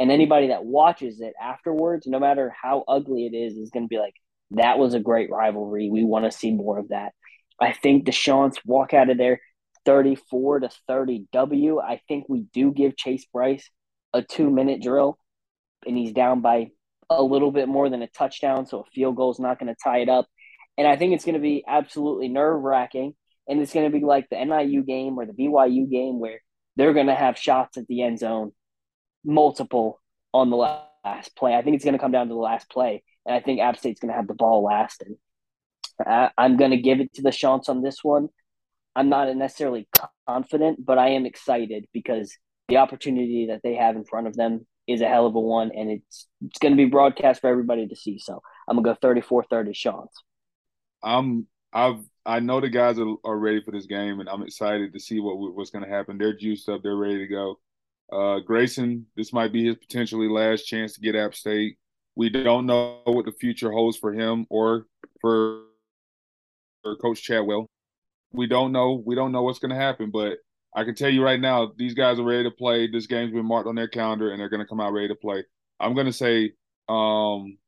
And 0.00 0.10
anybody 0.10 0.48
that 0.48 0.64
watches 0.64 1.20
it 1.20 1.34
afterwards, 1.40 2.06
no 2.06 2.18
matter 2.18 2.52
how 2.60 2.84
ugly 2.88 3.26
it 3.26 3.36
is, 3.36 3.58
is 3.58 3.70
going 3.70 3.84
to 3.84 3.88
be 3.88 3.98
like, 3.98 4.14
that 4.52 4.78
was 4.78 4.94
a 4.94 5.00
great 5.00 5.30
rivalry. 5.30 5.90
We 5.90 6.02
want 6.04 6.24
to 6.24 6.36
see 6.36 6.52
more 6.52 6.78
of 6.78 6.88
that. 6.88 7.12
I 7.60 7.72
think 7.72 8.06
the 8.06 8.12
Chants 8.12 8.58
walk 8.64 8.94
out 8.94 9.10
of 9.10 9.18
there 9.18 9.40
34 9.84 10.60
to 10.60 10.70
30 10.88 11.26
W. 11.32 11.80
I 11.80 12.00
think 12.08 12.24
we 12.28 12.46
do 12.52 12.72
give 12.72 12.96
Chase 12.96 13.26
Brice 13.30 13.70
a 14.14 14.22
two 14.22 14.50
minute 14.50 14.82
drill, 14.82 15.18
and 15.86 15.96
he's 15.96 16.12
down 16.12 16.40
by 16.40 16.70
a 17.10 17.22
little 17.22 17.52
bit 17.52 17.68
more 17.68 17.90
than 17.90 18.02
a 18.02 18.08
touchdown. 18.08 18.66
So 18.66 18.80
a 18.80 18.90
field 18.94 19.16
goal 19.16 19.32
is 19.32 19.38
not 19.38 19.58
going 19.58 19.72
to 19.72 19.76
tie 19.84 19.98
it 19.98 20.08
up. 20.08 20.26
And 20.78 20.88
I 20.88 20.96
think 20.96 21.12
it's 21.12 21.24
going 21.24 21.34
to 21.34 21.40
be 21.40 21.62
absolutely 21.68 22.28
nerve 22.28 22.62
wracking. 22.62 23.14
And 23.46 23.60
it's 23.60 23.74
going 23.74 23.90
to 23.90 23.98
be 23.98 24.04
like 24.04 24.28
the 24.30 24.42
NIU 24.42 24.82
game 24.82 25.18
or 25.18 25.26
the 25.26 25.32
BYU 25.32 25.90
game 25.90 26.20
where 26.20 26.40
they're 26.76 26.94
going 26.94 27.08
to 27.08 27.14
have 27.14 27.36
shots 27.36 27.76
at 27.76 27.86
the 27.88 28.02
end 28.02 28.20
zone, 28.20 28.52
multiple 29.24 30.00
on 30.32 30.50
the 30.50 30.56
last 30.56 31.36
play. 31.36 31.54
I 31.54 31.62
think 31.62 31.76
it's 31.76 31.84
going 31.84 31.94
to 31.94 31.98
come 31.98 32.12
down 32.12 32.28
to 32.28 32.34
the 32.34 32.40
last 32.40 32.70
play. 32.70 33.02
And 33.26 33.34
I 33.34 33.40
think 33.40 33.60
App 33.60 33.78
State's 33.78 34.00
going 34.00 34.10
to 34.10 34.16
have 34.16 34.28
the 34.28 34.34
ball 34.34 34.62
last. 34.64 35.02
And 35.02 35.16
I, 36.06 36.30
I'm 36.38 36.56
going 36.56 36.70
to 36.70 36.76
give 36.76 37.00
it 37.00 37.12
to 37.14 37.22
the 37.22 37.32
Chants 37.32 37.68
on 37.68 37.82
this 37.82 38.02
one. 38.02 38.28
I'm 38.96 39.08
not 39.08 39.34
necessarily 39.36 39.88
confident, 40.26 40.84
but 40.84 40.98
I 40.98 41.10
am 41.10 41.26
excited 41.26 41.86
because 41.92 42.36
the 42.68 42.78
opportunity 42.78 43.46
that 43.46 43.60
they 43.62 43.74
have 43.74 43.96
in 43.96 44.04
front 44.04 44.26
of 44.26 44.36
them 44.36 44.66
is 44.86 45.00
a 45.00 45.08
hell 45.08 45.26
of 45.26 45.34
a 45.36 45.40
one, 45.40 45.70
and 45.74 45.90
it's 45.90 46.26
it's 46.44 46.58
going 46.58 46.72
to 46.72 46.76
be 46.76 46.86
broadcast 46.86 47.40
for 47.40 47.48
everybody 47.48 47.86
to 47.86 47.94
see. 47.94 48.18
So 48.18 48.40
I'm 48.68 48.82
gonna 48.82 48.96
go 49.00 49.08
34-30 49.08 49.72
Chants. 49.74 50.22
I'm 51.02 51.46
I've 51.72 52.00
I 52.26 52.40
know 52.40 52.60
the 52.60 52.68
guys 52.68 52.98
are, 52.98 53.14
are 53.24 53.38
ready 53.38 53.62
for 53.62 53.70
this 53.70 53.86
game, 53.86 54.20
and 54.20 54.28
I'm 54.28 54.42
excited 54.42 54.92
to 54.92 55.00
see 55.00 55.20
what 55.20 55.36
what's 55.54 55.70
going 55.70 55.84
to 55.84 55.90
happen. 55.90 56.18
They're 56.18 56.36
juiced 56.36 56.68
up. 56.68 56.82
They're 56.82 56.96
ready 56.96 57.18
to 57.18 57.26
go. 57.26 57.58
Uh, 58.12 58.40
Grayson, 58.40 59.06
this 59.16 59.32
might 59.32 59.52
be 59.52 59.66
his 59.66 59.76
potentially 59.76 60.28
last 60.28 60.64
chance 60.64 60.94
to 60.94 61.00
get 61.00 61.14
App 61.14 61.34
State. 61.34 61.76
We 62.16 62.28
don't 62.28 62.66
know 62.66 63.00
what 63.04 63.24
the 63.24 63.32
future 63.32 63.70
holds 63.70 63.96
for 63.96 64.12
him 64.12 64.46
or 64.50 64.86
for, 65.20 65.62
for 66.82 66.96
Coach 66.96 67.22
Chadwell. 67.22 67.66
We 68.32 68.46
don't 68.46 68.72
know. 68.72 69.02
We 69.04 69.14
don't 69.14 69.32
know 69.32 69.42
what's 69.42 69.58
going 69.58 69.70
to 69.70 69.76
happen, 69.76 70.10
but 70.10 70.38
I 70.74 70.84
can 70.84 70.94
tell 70.94 71.08
you 71.08 71.22
right 71.22 71.40
now, 71.40 71.72
these 71.76 71.94
guys 71.94 72.18
are 72.18 72.24
ready 72.24 72.44
to 72.44 72.50
play. 72.50 72.86
This 72.86 73.06
game's 73.06 73.32
been 73.32 73.46
marked 73.46 73.68
on 73.68 73.74
their 73.74 73.88
calendar, 73.88 74.30
and 74.30 74.40
they're 74.40 74.48
going 74.48 74.62
to 74.62 74.68
come 74.68 74.80
out 74.80 74.92
ready 74.92 75.08
to 75.08 75.14
play. 75.14 75.44
I'm 75.80 75.94
going 75.94 76.06
to 76.06 76.12
say, 76.12 76.52
um, 76.88 77.58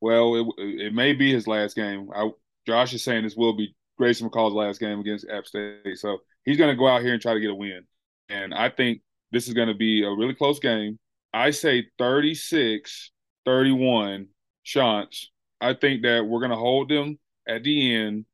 well, 0.00 0.34
it, 0.34 0.46
it 0.58 0.94
may 0.94 1.12
be 1.12 1.32
his 1.32 1.46
last 1.46 1.76
game. 1.76 2.08
I, 2.14 2.30
Josh 2.66 2.94
is 2.94 3.04
saying 3.04 3.24
this 3.24 3.36
will 3.36 3.56
be 3.56 3.74
Grayson 3.96 4.28
McCall's 4.28 4.54
last 4.54 4.80
game 4.80 5.00
against 5.00 5.28
App 5.28 5.46
State, 5.46 5.98
so 5.98 6.18
he's 6.44 6.56
going 6.56 6.70
to 6.70 6.78
go 6.78 6.88
out 6.88 7.02
here 7.02 7.12
and 7.12 7.22
try 7.22 7.34
to 7.34 7.40
get 7.40 7.50
a 7.50 7.54
win. 7.54 7.84
And 8.28 8.52
I 8.52 8.70
think 8.70 9.02
this 9.32 9.48
is 9.48 9.54
going 9.54 9.68
to 9.68 9.74
be 9.74 10.04
a 10.04 10.10
really 10.10 10.34
close 10.34 10.58
game. 10.58 10.98
I 11.32 11.50
say 11.50 11.86
36 11.98 13.12
31 13.44 14.28
Chants. 14.64 15.30
I 15.60 15.74
think 15.74 16.02
that 16.02 16.26
we're 16.26 16.40
going 16.40 16.50
to 16.50 16.56
hold 16.56 16.90
them 16.90 17.18
at 17.48 17.62
the 17.62 17.94
end. 17.94 18.26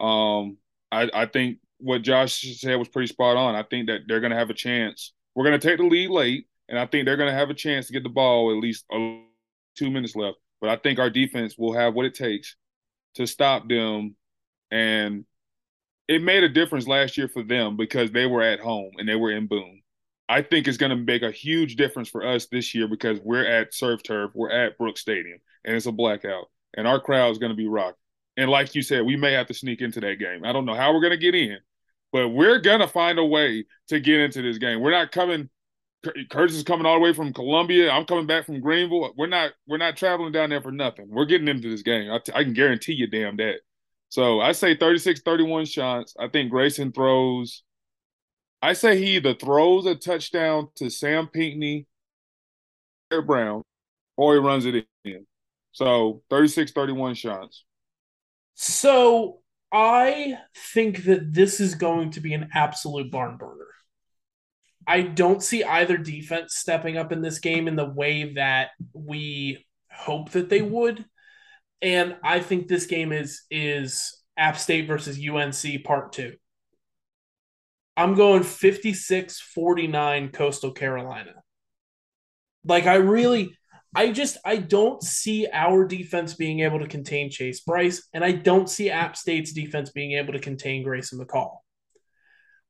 Um, 0.00 0.58
I, 0.90 1.08
I 1.14 1.26
think 1.26 1.58
what 1.78 2.02
Josh 2.02 2.42
said 2.58 2.74
was 2.76 2.88
pretty 2.88 3.06
spot 3.06 3.36
on. 3.36 3.54
I 3.54 3.62
think 3.62 3.86
that 3.88 4.02
they're 4.06 4.20
going 4.20 4.32
to 4.32 4.38
have 4.38 4.50
a 4.50 4.54
chance. 4.54 5.12
We're 5.34 5.44
going 5.44 5.58
to 5.58 5.68
take 5.68 5.78
the 5.78 5.84
lead 5.84 6.10
late, 6.10 6.46
and 6.68 6.78
I 6.78 6.86
think 6.86 7.04
they're 7.04 7.16
going 7.16 7.30
to 7.30 7.38
have 7.38 7.50
a 7.50 7.54
chance 7.54 7.86
to 7.86 7.92
get 7.92 8.02
the 8.02 8.08
ball 8.08 8.50
at 8.50 8.62
least 8.62 8.86
two 8.90 9.90
minutes 9.90 10.16
left. 10.16 10.38
But 10.60 10.70
I 10.70 10.76
think 10.76 10.98
our 10.98 11.10
defense 11.10 11.56
will 11.56 11.74
have 11.74 11.94
what 11.94 12.06
it 12.06 12.14
takes 12.14 12.56
to 13.14 13.26
stop 13.26 13.68
them. 13.68 14.16
And 14.70 15.24
it 16.08 16.22
made 16.22 16.44
a 16.44 16.48
difference 16.48 16.86
last 16.86 17.16
year 17.16 17.28
for 17.28 17.42
them 17.42 17.76
because 17.76 18.10
they 18.10 18.26
were 18.26 18.42
at 18.42 18.60
home 18.60 18.92
and 18.98 19.08
they 19.08 19.16
were 19.16 19.30
in 19.30 19.46
Boone. 19.46 19.82
I 20.28 20.42
think 20.42 20.66
it's 20.66 20.76
going 20.76 20.90
to 20.90 20.96
make 20.96 21.22
a 21.22 21.30
huge 21.30 21.76
difference 21.76 22.08
for 22.08 22.26
us 22.26 22.46
this 22.46 22.74
year 22.74 22.88
because 22.88 23.20
we're 23.22 23.46
at 23.46 23.72
Surf 23.72 24.02
Turf, 24.02 24.32
we're 24.34 24.50
at 24.50 24.76
Brooks 24.76 25.00
Stadium, 25.00 25.38
and 25.64 25.76
it's 25.76 25.86
a 25.86 25.92
blackout, 25.92 26.46
and 26.76 26.86
our 26.86 27.00
crowd 27.00 27.30
is 27.30 27.38
going 27.38 27.52
to 27.52 27.56
be 27.56 27.68
rocking. 27.68 27.94
And 28.36 28.50
like 28.50 28.74
you 28.74 28.82
said, 28.82 29.06
we 29.06 29.16
may 29.16 29.32
have 29.32 29.46
to 29.46 29.54
sneak 29.54 29.80
into 29.80 30.00
that 30.00 30.18
game. 30.18 30.44
I 30.44 30.52
don't 30.52 30.66
know 30.66 30.74
how 30.74 30.92
we're 30.92 31.00
going 31.00 31.12
to 31.12 31.16
get 31.16 31.34
in, 31.34 31.58
but 32.12 32.28
we're 32.28 32.58
going 32.58 32.80
to 32.80 32.88
find 32.88 33.18
a 33.18 33.24
way 33.24 33.64
to 33.88 34.00
get 34.00 34.20
into 34.20 34.42
this 34.42 34.58
game. 34.58 34.80
We're 34.80 34.90
not 34.90 35.12
coming. 35.12 35.48
Curtis 36.30 36.56
is 36.56 36.62
coming 36.62 36.86
all 36.86 36.94
the 36.94 37.00
way 37.00 37.12
from 37.12 37.32
Columbia. 37.32 37.90
I'm 37.90 38.04
coming 38.04 38.26
back 38.26 38.46
from 38.46 38.60
Greenville. 38.60 39.12
We're 39.16 39.26
not. 39.26 39.52
We're 39.66 39.78
not 39.78 39.96
traveling 39.96 40.32
down 40.32 40.50
there 40.50 40.60
for 40.60 40.70
nothing. 40.70 41.06
We're 41.08 41.24
getting 41.24 41.48
into 41.48 41.70
this 41.70 41.82
game. 41.82 42.10
I, 42.12 42.18
t- 42.18 42.32
I 42.34 42.44
can 42.44 42.52
guarantee 42.52 42.92
you, 42.92 43.06
damn 43.06 43.36
that. 43.38 43.60
So 44.08 44.40
I 44.40 44.52
say 44.52 44.76
36-31 44.76 45.68
shots. 45.68 46.14
I 46.18 46.28
think 46.28 46.50
Grayson 46.50 46.92
throws. 46.92 47.62
I 48.66 48.72
say 48.72 48.98
he 48.98 49.14
either 49.14 49.32
throws 49.32 49.86
a 49.86 49.94
touchdown 49.94 50.70
to 50.74 50.90
Sam 50.90 51.28
Pinckney, 51.28 51.86
Brown, 53.24 53.62
or 54.16 54.34
he 54.34 54.40
runs 54.40 54.66
it 54.66 54.84
in. 55.04 55.24
So 55.70 56.22
36-31 56.32 57.14
Chants. 57.14 57.64
So 58.54 59.38
I 59.70 60.38
think 60.74 61.04
that 61.04 61.32
this 61.32 61.60
is 61.60 61.76
going 61.76 62.10
to 62.10 62.20
be 62.20 62.34
an 62.34 62.48
absolute 62.54 63.12
barn 63.12 63.36
burner. 63.36 63.68
I 64.84 65.02
don't 65.02 65.44
see 65.44 65.62
either 65.62 65.96
defense 65.96 66.56
stepping 66.56 66.96
up 66.96 67.12
in 67.12 67.22
this 67.22 67.38
game 67.38 67.68
in 67.68 67.76
the 67.76 67.88
way 67.88 68.32
that 68.32 68.70
we 68.92 69.64
hope 69.92 70.30
that 70.30 70.48
they 70.48 70.62
would. 70.62 71.04
And 71.82 72.16
I 72.24 72.40
think 72.40 72.66
this 72.66 72.86
game 72.86 73.12
is 73.12 73.42
is 73.48 74.24
App 74.36 74.58
State 74.58 74.88
versus 74.88 75.20
UNC 75.24 75.84
part 75.84 76.12
2. 76.14 76.34
I'm 77.96 78.14
going 78.14 78.42
56-49 78.42 80.32
Coastal 80.32 80.72
Carolina. 80.72 81.34
Like 82.64 82.86
I 82.86 82.96
really 82.96 83.56
I 83.96 84.10
just 84.10 84.36
I 84.44 84.58
don't 84.58 85.02
see 85.02 85.48
our 85.50 85.86
defense 85.86 86.34
being 86.34 86.60
able 86.60 86.80
to 86.80 86.86
contain 86.86 87.30
Chase 87.30 87.60
Brice, 87.60 88.06
and 88.12 88.22
I 88.22 88.32
don't 88.32 88.68
see 88.68 88.90
App 88.90 89.16
State's 89.16 89.52
defense 89.52 89.90
being 89.90 90.12
able 90.12 90.34
to 90.34 90.38
contain 90.38 90.82
Grayson 90.82 91.18
McCall. 91.18 91.56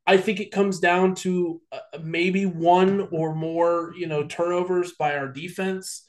I 0.06 0.18
think 0.18 0.38
it 0.38 0.52
comes 0.52 0.78
down 0.78 1.16
to 1.16 1.60
uh, 1.72 1.98
maybe 2.00 2.46
one 2.46 3.08
or 3.10 3.34
more, 3.34 3.92
you 3.96 4.06
know, 4.06 4.24
turnovers 4.24 4.92
by 4.92 5.16
our 5.16 5.26
defense, 5.26 6.04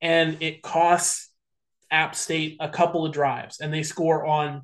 and 0.00 0.38
it 0.40 0.62
costs 0.62 1.30
App 1.90 2.14
State 2.14 2.56
a 2.58 2.70
couple 2.70 3.04
of 3.04 3.12
drives, 3.12 3.60
and 3.60 3.74
they 3.74 3.82
score 3.82 4.24
on 4.24 4.62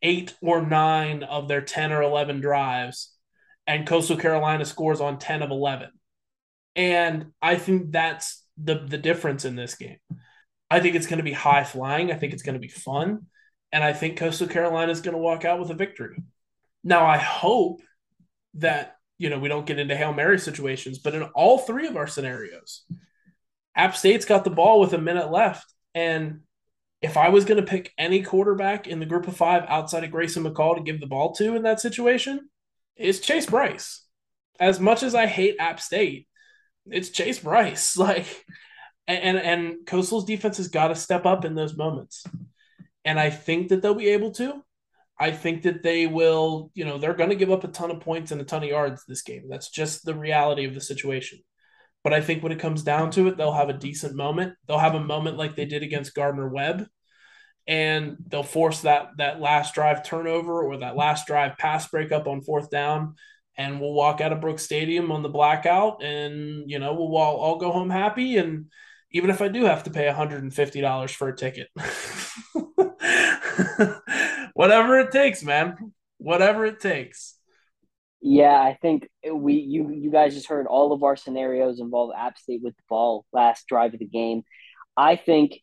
eight 0.00 0.34
or 0.40 0.64
nine 0.64 1.22
of 1.22 1.48
their 1.48 1.60
ten 1.60 1.92
or 1.92 2.00
eleven 2.02 2.40
drives, 2.40 3.13
and 3.66 3.86
Coastal 3.86 4.16
Carolina 4.16 4.64
scores 4.64 5.00
on 5.00 5.18
ten 5.18 5.42
of 5.42 5.50
eleven, 5.50 5.90
and 6.76 7.32
I 7.40 7.56
think 7.56 7.92
that's 7.92 8.44
the 8.62 8.76
the 8.76 8.98
difference 8.98 9.44
in 9.44 9.56
this 9.56 9.74
game. 9.74 9.98
I 10.70 10.80
think 10.80 10.96
it's 10.96 11.06
going 11.06 11.18
to 11.18 11.24
be 11.24 11.32
high 11.32 11.64
flying. 11.64 12.10
I 12.10 12.16
think 12.16 12.32
it's 12.32 12.42
going 12.42 12.54
to 12.54 12.60
be 12.60 12.68
fun, 12.68 13.26
and 13.72 13.82
I 13.84 13.92
think 13.92 14.18
Coastal 14.18 14.48
Carolina 14.48 14.92
is 14.92 15.00
going 15.00 15.14
to 15.14 15.22
walk 15.22 15.44
out 15.44 15.60
with 15.60 15.70
a 15.70 15.74
victory. 15.74 16.22
Now, 16.82 17.06
I 17.06 17.18
hope 17.18 17.80
that 18.54 18.96
you 19.18 19.30
know 19.30 19.38
we 19.38 19.48
don't 19.48 19.66
get 19.66 19.78
into 19.78 19.96
hail 19.96 20.12
mary 20.12 20.38
situations, 20.38 20.98
but 20.98 21.14
in 21.14 21.22
all 21.34 21.58
three 21.58 21.86
of 21.86 21.96
our 21.96 22.06
scenarios, 22.06 22.82
App 23.76 23.96
State's 23.96 24.24
got 24.24 24.44
the 24.44 24.50
ball 24.50 24.80
with 24.80 24.92
a 24.92 24.98
minute 24.98 25.30
left, 25.30 25.72
and 25.94 26.40
if 27.04 27.18
I 27.18 27.28
was 27.28 27.44
going 27.44 27.62
to 27.62 27.70
pick 27.70 27.92
any 27.98 28.22
quarterback 28.22 28.86
in 28.86 28.98
the 28.98 29.04
group 29.04 29.28
of 29.28 29.36
five 29.36 29.64
outside 29.68 30.04
of 30.04 30.10
Grayson 30.10 30.42
McCall 30.42 30.76
to 30.76 30.82
give 30.82 31.00
the 31.00 31.06
ball 31.06 31.34
to 31.34 31.54
in 31.54 31.62
that 31.64 31.78
situation, 31.78 32.48
it's 32.96 33.20
Chase 33.20 33.46
Brice. 33.46 34.06
As 34.60 34.78
much 34.78 35.02
as 35.02 35.14
I 35.14 35.26
hate 35.26 35.56
App 35.58 35.80
State, 35.80 36.28
it's 36.86 37.10
Chase 37.10 37.38
Brice. 37.38 37.96
Like, 37.98 38.26
and 39.06 39.36
and 39.36 39.86
Coastal's 39.86 40.24
defense 40.24 40.56
has 40.56 40.68
got 40.68 40.88
to 40.88 40.94
step 40.94 41.26
up 41.26 41.44
in 41.44 41.54
those 41.54 41.76
moments, 41.76 42.24
and 43.04 43.20
I 43.20 43.28
think 43.28 43.68
that 43.68 43.82
they'll 43.82 43.94
be 43.94 44.08
able 44.08 44.30
to. 44.32 44.64
I 45.20 45.30
think 45.30 45.62
that 45.62 45.82
they 45.82 46.06
will. 46.06 46.70
You 46.74 46.86
know, 46.86 46.96
they're 46.96 47.12
going 47.14 47.30
to 47.30 47.36
give 47.36 47.50
up 47.50 47.64
a 47.64 47.68
ton 47.68 47.90
of 47.90 48.00
points 48.00 48.32
and 48.32 48.40
a 48.40 48.44
ton 48.44 48.62
of 48.62 48.70
yards 48.70 49.04
this 49.06 49.22
game. 49.22 49.44
That's 49.48 49.68
just 49.68 50.04
the 50.04 50.14
reality 50.14 50.64
of 50.64 50.72
the 50.74 50.80
situation. 50.80 51.40
But 52.02 52.14
I 52.14 52.20
think 52.20 52.42
when 52.42 52.52
it 52.52 52.60
comes 52.60 52.82
down 52.82 53.10
to 53.12 53.28
it, 53.28 53.36
they'll 53.36 53.52
have 53.52 53.70
a 53.70 53.74
decent 53.74 54.14
moment. 54.14 54.54
They'll 54.66 54.78
have 54.78 54.94
a 54.94 55.00
moment 55.00 55.38
like 55.38 55.56
they 55.56 55.64
did 55.64 55.82
against 55.82 56.14
Gardner 56.14 56.48
Webb, 56.48 56.86
and 57.66 58.16
they'll 58.26 58.42
force 58.42 58.82
that 58.82 59.12
that 59.18 59.40
last 59.40 59.74
drive 59.74 60.04
turnover 60.04 60.62
or 60.62 60.78
that 60.78 60.96
last 60.96 61.26
drive 61.26 61.56
pass 61.56 61.88
breakup 61.88 62.26
on 62.26 62.42
fourth 62.42 62.70
down 62.70 63.14
and 63.56 63.80
we'll 63.80 63.92
walk 63.92 64.20
out 64.20 64.32
of 64.32 64.40
Brooks 64.40 64.64
Stadium 64.64 65.12
on 65.12 65.22
the 65.22 65.28
blackout, 65.28 66.02
and 66.02 66.70
you 66.70 66.78
know 66.78 66.94
we'll 66.94 67.16
all, 67.16 67.36
all 67.36 67.58
go 67.58 67.70
home 67.70 67.90
happy. 67.90 68.36
And 68.36 68.66
even 69.12 69.30
if 69.30 69.40
I 69.40 69.48
do 69.48 69.64
have 69.64 69.84
to 69.84 69.90
pay 69.90 70.06
$150 70.06 71.14
for 71.14 71.28
a 71.28 71.36
ticket, 71.36 71.68
whatever 74.54 74.98
it 74.98 75.12
takes, 75.12 75.42
man, 75.42 75.92
whatever 76.18 76.66
it 76.66 76.80
takes. 76.80 77.36
Yeah, 78.20 78.60
I 78.60 78.78
think 78.80 79.08
we 79.30 79.54
you 79.54 79.90
you 79.90 80.10
guys 80.10 80.34
just 80.34 80.48
heard 80.48 80.66
all 80.66 80.92
of 80.92 81.02
our 81.02 81.16
scenarios 81.16 81.78
involve 81.78 82.12
App 82.16 82.38
State 82.38 82.62
with 82.62 82.76
the 82.76 82.82
ball 82.88 83.26
last 83.32 83.66
drive 83.68 83.92
of 83.92 84.00
the 84.00 84.06
game. 84.06 84.42
I 84.96 85.16
think 85.16 85.60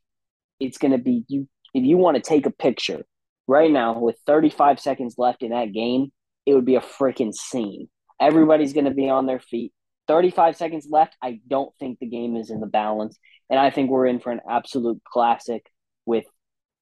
it's 0.60 0.78
going 0.78 0.92
to 0.92 1.00
be 1.00 1.26
you 1.28 1.48
if 1.74 1.84
you 1.84 1.98
want 1.98 2.16
to 2.16 2.22
take 2.22 2.46
a 2.46 2.52
picture 2.52 3.04
right 3.48 3.72
now 3.72 4.00
with 4.00 4.18
35 4.26 4.80
seconds 4.80 5.16
left 5.18 5.44
in 5.44 5.52
that 5.52 5.74
game 5.74 6.12
it 6.46 6.54
would 6.54 6.66
be 6.66 6.76
a 6.76 6.82
freaking 6.82 7.34
scene. 7.34 7.90
Everybody's 8.20 8.74
going 8.74 8.86
to 8.86 8.92
be 8.92 9.10
on 9.10 9.26
their 9.26 9.40
feet. 9.40 9.74
35 10.08 10.58
seconds 10.58 10.88
left. 10.90 11.16
I 11.22 11.40
don't 11.48 11.74
think 11.80 12.00
the 12.00 12.08
game 12.08 12.36
is 12.36 12.50
in 12.50 12.60
the 12.60 12.68
balance. 12.68 13.18
And 13.50 13.60
I 13.60 13.70
think 13.70 13.90
we're 13.90 14.08
in 14.08 14.20
for 14.20 14.32
an 14.32 14.42
absolute 14.50 15.02
classic 15.04 15.66
with 16.06 16.26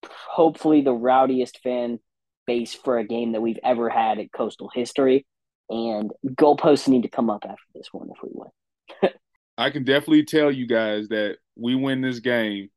hopefully 0.05 0.81
the 0.81 0.93
rowdiest 0.93 1.59
fan 1.61 1.99
base 2.47 2.73
for 2.73 2.97
a 2.97 3.05
game 3.05 3.33
that 3.33 3.41
we've 3.41 3.59
ever 3.63 3.89
had 3.89 4.19
at 4.19 4.31
Coastal 4.31 4.71
history. 4.73 5.25
And 5.69 6.11
goalposts 6.25 6.87
need 6.87 7.03
to 7.03 7.09
come 7.09 7.29
up 7.29 7.43
after 7.43 7.61
this 7.75 7.89
one 7.91 8.09
if 8.15 8.23
we 8.23 8.29
win. 8.33 9.11
I 9.57 9.69
can 9.69 9.83
definitely 9.83 10.25
tell 10.25 10.51
you 10.51 10.65
guys 10.65 11.09
that 11.09 11.37
we 11.55 11.75
win 11.75 12.01
this 12.01 12.19
game. 12.19 12.69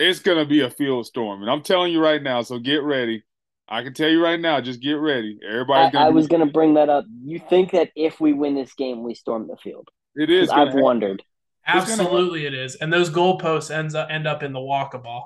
It's 0.00 0.20
going 0.20 0.38
to 0.38 0.46
be 0.46 0.62
a 0.62 0.70
field 0.70 1.06
storm. 1.06 1.42
And 1.42 1.50
I'm 1.50 1.62
telling 1.62 1.92
you 1.92 2.02
right 2.02 2.22
now, 2.22 2.42
so 2.42 2.58
get 2.58 2.82
ready. 2.82 3.22
I 3.68 3.84
can 3.84 3.94
tell 3.94 4.08
you 4.08 4.22
right 4.22 4.40
now, 4.40 4.60
just 4.60 4.80
get 4.80 4.94
ready. 4.94 5.38
Everybody's 5.48 5.94
I, 5.94 6.06
I 6.06 6.08
was 6.08 6.26
going 6.26 6.44
to 6.44 6.52
bring 6.52 6.74
that 6.74 6.88
up. 6.88 7.04
You 7.22 7.38
think 7.38 7.70
that 7.70 7.90
if 7.94 8.20
we 8.20 8.32
win 8.32 8.56
this 8.56 8.72
game, 8.74 9.04
we 9.04 9.14
storm 9.14 9.46
the 9.46 9.56
field? 9.56 9.88
It 10.16 10.28
is. 10.28 10.50
I've 10.50 10.74
wondered. 10.74 11.22
Absolutely, 11.66 12.46
it 12.46 12.54
is. 12.54 12.74
And 12.76 12.92
those 12.92 13.10
goalposts 13.10 13.70
ends 13.70 13.94
up 13.94 14.08
end 14.10 14.26
up 14.26 14.42
in 14.42 14.52
the 14.52 14.58
Waccamaw. 14.58 15.22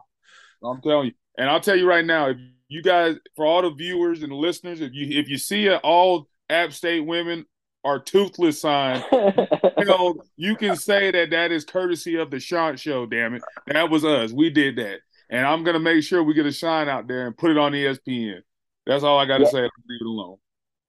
I'm 0.63 0.83
telling 0.83 1.07
you, 1.07 1.13
and 1.39 1.49
I'll 1.49 1.61
tell 1.61 1.77
you 1.77 1.89
right 1.89 2.05
now, 2.05 2.31
if 2.31 2.37
you 2.69 2.83
guys, 2.83 3.17
for 3.37 3.47
all 3.47 3.63
the 3.63 3.71
viewers 3.71 4.23
and 4.23 4.33
listeners, 4.33 4.81
if 4.81 4.93
you 4.93 5.19
if 5.19 5.29
you 5.29 5.39
see 5.39 5.69
a, 5.69 5.79
all 5.79 6.29
App 6.51 6.73
State 6.73 7.01
women 7.01 7.47
are 7.85 7.99
toothless 7.99 8.61
sign, 8.61 9.03
you 9.13 9.85
know, 9.85 10.15
you 10.37 10.57
can 10.57 10.77
say 10.77 11.11
that 11.11 11.31
that 11.31 11.53
is 11.53 11.65
courtesy 11.65 12.17
of 12.17 12.31
the 12.31 12.41
Chant 12.41 12.79
Show. 12.81 13.07
Damn 13.07 13.35
it, 13.35 13.43
that 13.67 13.91
was 13.91 14.05
us. 14.05 14.33
We 14.33 14.51
did 14.51 14.77
that, 14.77 15.01
and 15.31 15.47
I'm 15.47 15.65
gonna 15.65 15.81
make 15.81 16.03
sure 16.03 16.23
we 16.23 16.35
get 16.35 16.47
a 16.47 16.53
shine 16.53 16.89
out 16.89 17.07
there 17.09 17.27
and 17.27 17.37
put 17.37 17.51
it 17.51 17.59
on 17.59 17.73
ESPN. 17.73 18.41
That's 18.87 19.05
all 19.05 19.19
I 19.19 19.27
got 19.27 19.39
to 19.39 19.45
yeah. 19.45 19.51
say. 19.51 19.61
Leave 19.63 20.01
it 20.01 20.07
alone. 20.07 20.37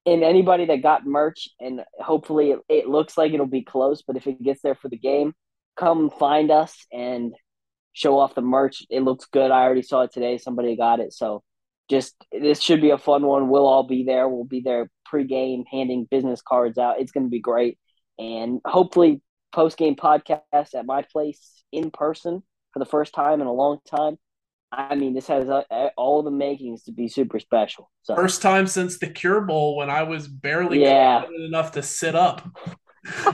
And 0.05 0.23
anybody 0.23 0.65
that 0.65 0.83
got 0.83 1.05
merch, 1.05 1.49
and 1.59 1.81
hopefully 1.99 2.51
it, 2.51 2.59
it 2.69 2.87
looks 2.87 3.17
like 3.17 3.33
it'll 3.33 3.47
be 3.47 3.63
close, 3.63 4.03
but 4.03 4.15
if 4.15 4.27
it 4.27 4.41
gets 4.43 4.61
there 4.61 4.75
for 4.75 4.87
the 4.87 4.97
game, 4.97 5.33
come 5.75 6.11
find 6.11 6.51
us 6.51 6.85
and 6.93 7.33
show 7.93 8.19
off 8.19 8.35
the 8.35 8.41
merch. 8.41 8.83
It 8.89 9.01
looks 9.01 9.25
good. 9.25 9.49
I 9.49 9.63
already 9.63 9.81
saw 9.81 10.01
it 10.01 10.13
today. 10.13 10.37
Somebody 10.37 10.75
got 10.75 10.99
it. 10.99 11.13
So 11.13 11.43
just 11.89 12.15
this 12.31 12.61
should 12.61 12.81
be 12.81 12.89
a 12.89 12.97
fun 12.97 13.25
one. 13.25 13.49
We'll 13.49 13.67
all 13.67 13.83
be 13.83 14.03
there. 14.03 14.27
We'll 14.27 14.43
be 14.43 14.61
there 14.61 14.89
pregame, 15.11 15.63
handing 15.71 16.07
business 16.09 16.41
cards 16.41 16.77
out. 16.77 16.99
It's 16.99 17.11
going 17.11 17.25
to 17.25 17.29
be 17.29 17.39
great. 17.39 17.77
And 18.17 18.59
hopefully, 18.65 19.21
post 19.53 19.77
game 19.77 19.95
podcast 19.95 20.41
at 20.75 20.85
my 20.85 21.03
place 21.03 21.63
in 21.71 21.91
person 21.91 22.43
for 22.73 22.79
the 22.79 22.85
first 22.85 23.13
time 23.13 23.41
in 23.41 23.47
a 23.47 23.53
long 23.53 23.79
time. 23.89 24.17
I 24.71 24.95
mean, 24.95 25.13
this 25.13 25.27
has 25.27 25.47
uh, 25.49 25.63
all 25.95 26.23
the 26.23 26.31
makings 26.31 26.83
to 26.83 26.91
be 26.91 27.07
super 27.07 27.39
special. 27.39 27.89
So 28.01 28.15
first 28.15 28.41
time 28.41 28.67
since 28.67 28.97
the 28.97 29.07
Cure 29.07 29.41
Bowl 29.41 29.77
when 29.77 29.89
I 29.89 30.03
was 30.03 30.27
barely 30.27 30.81
yeah. 30.81 31.23
enough 31.45 31.73
to 31.73 31.83
sit 31.83 32.15
up. 32.15 32.49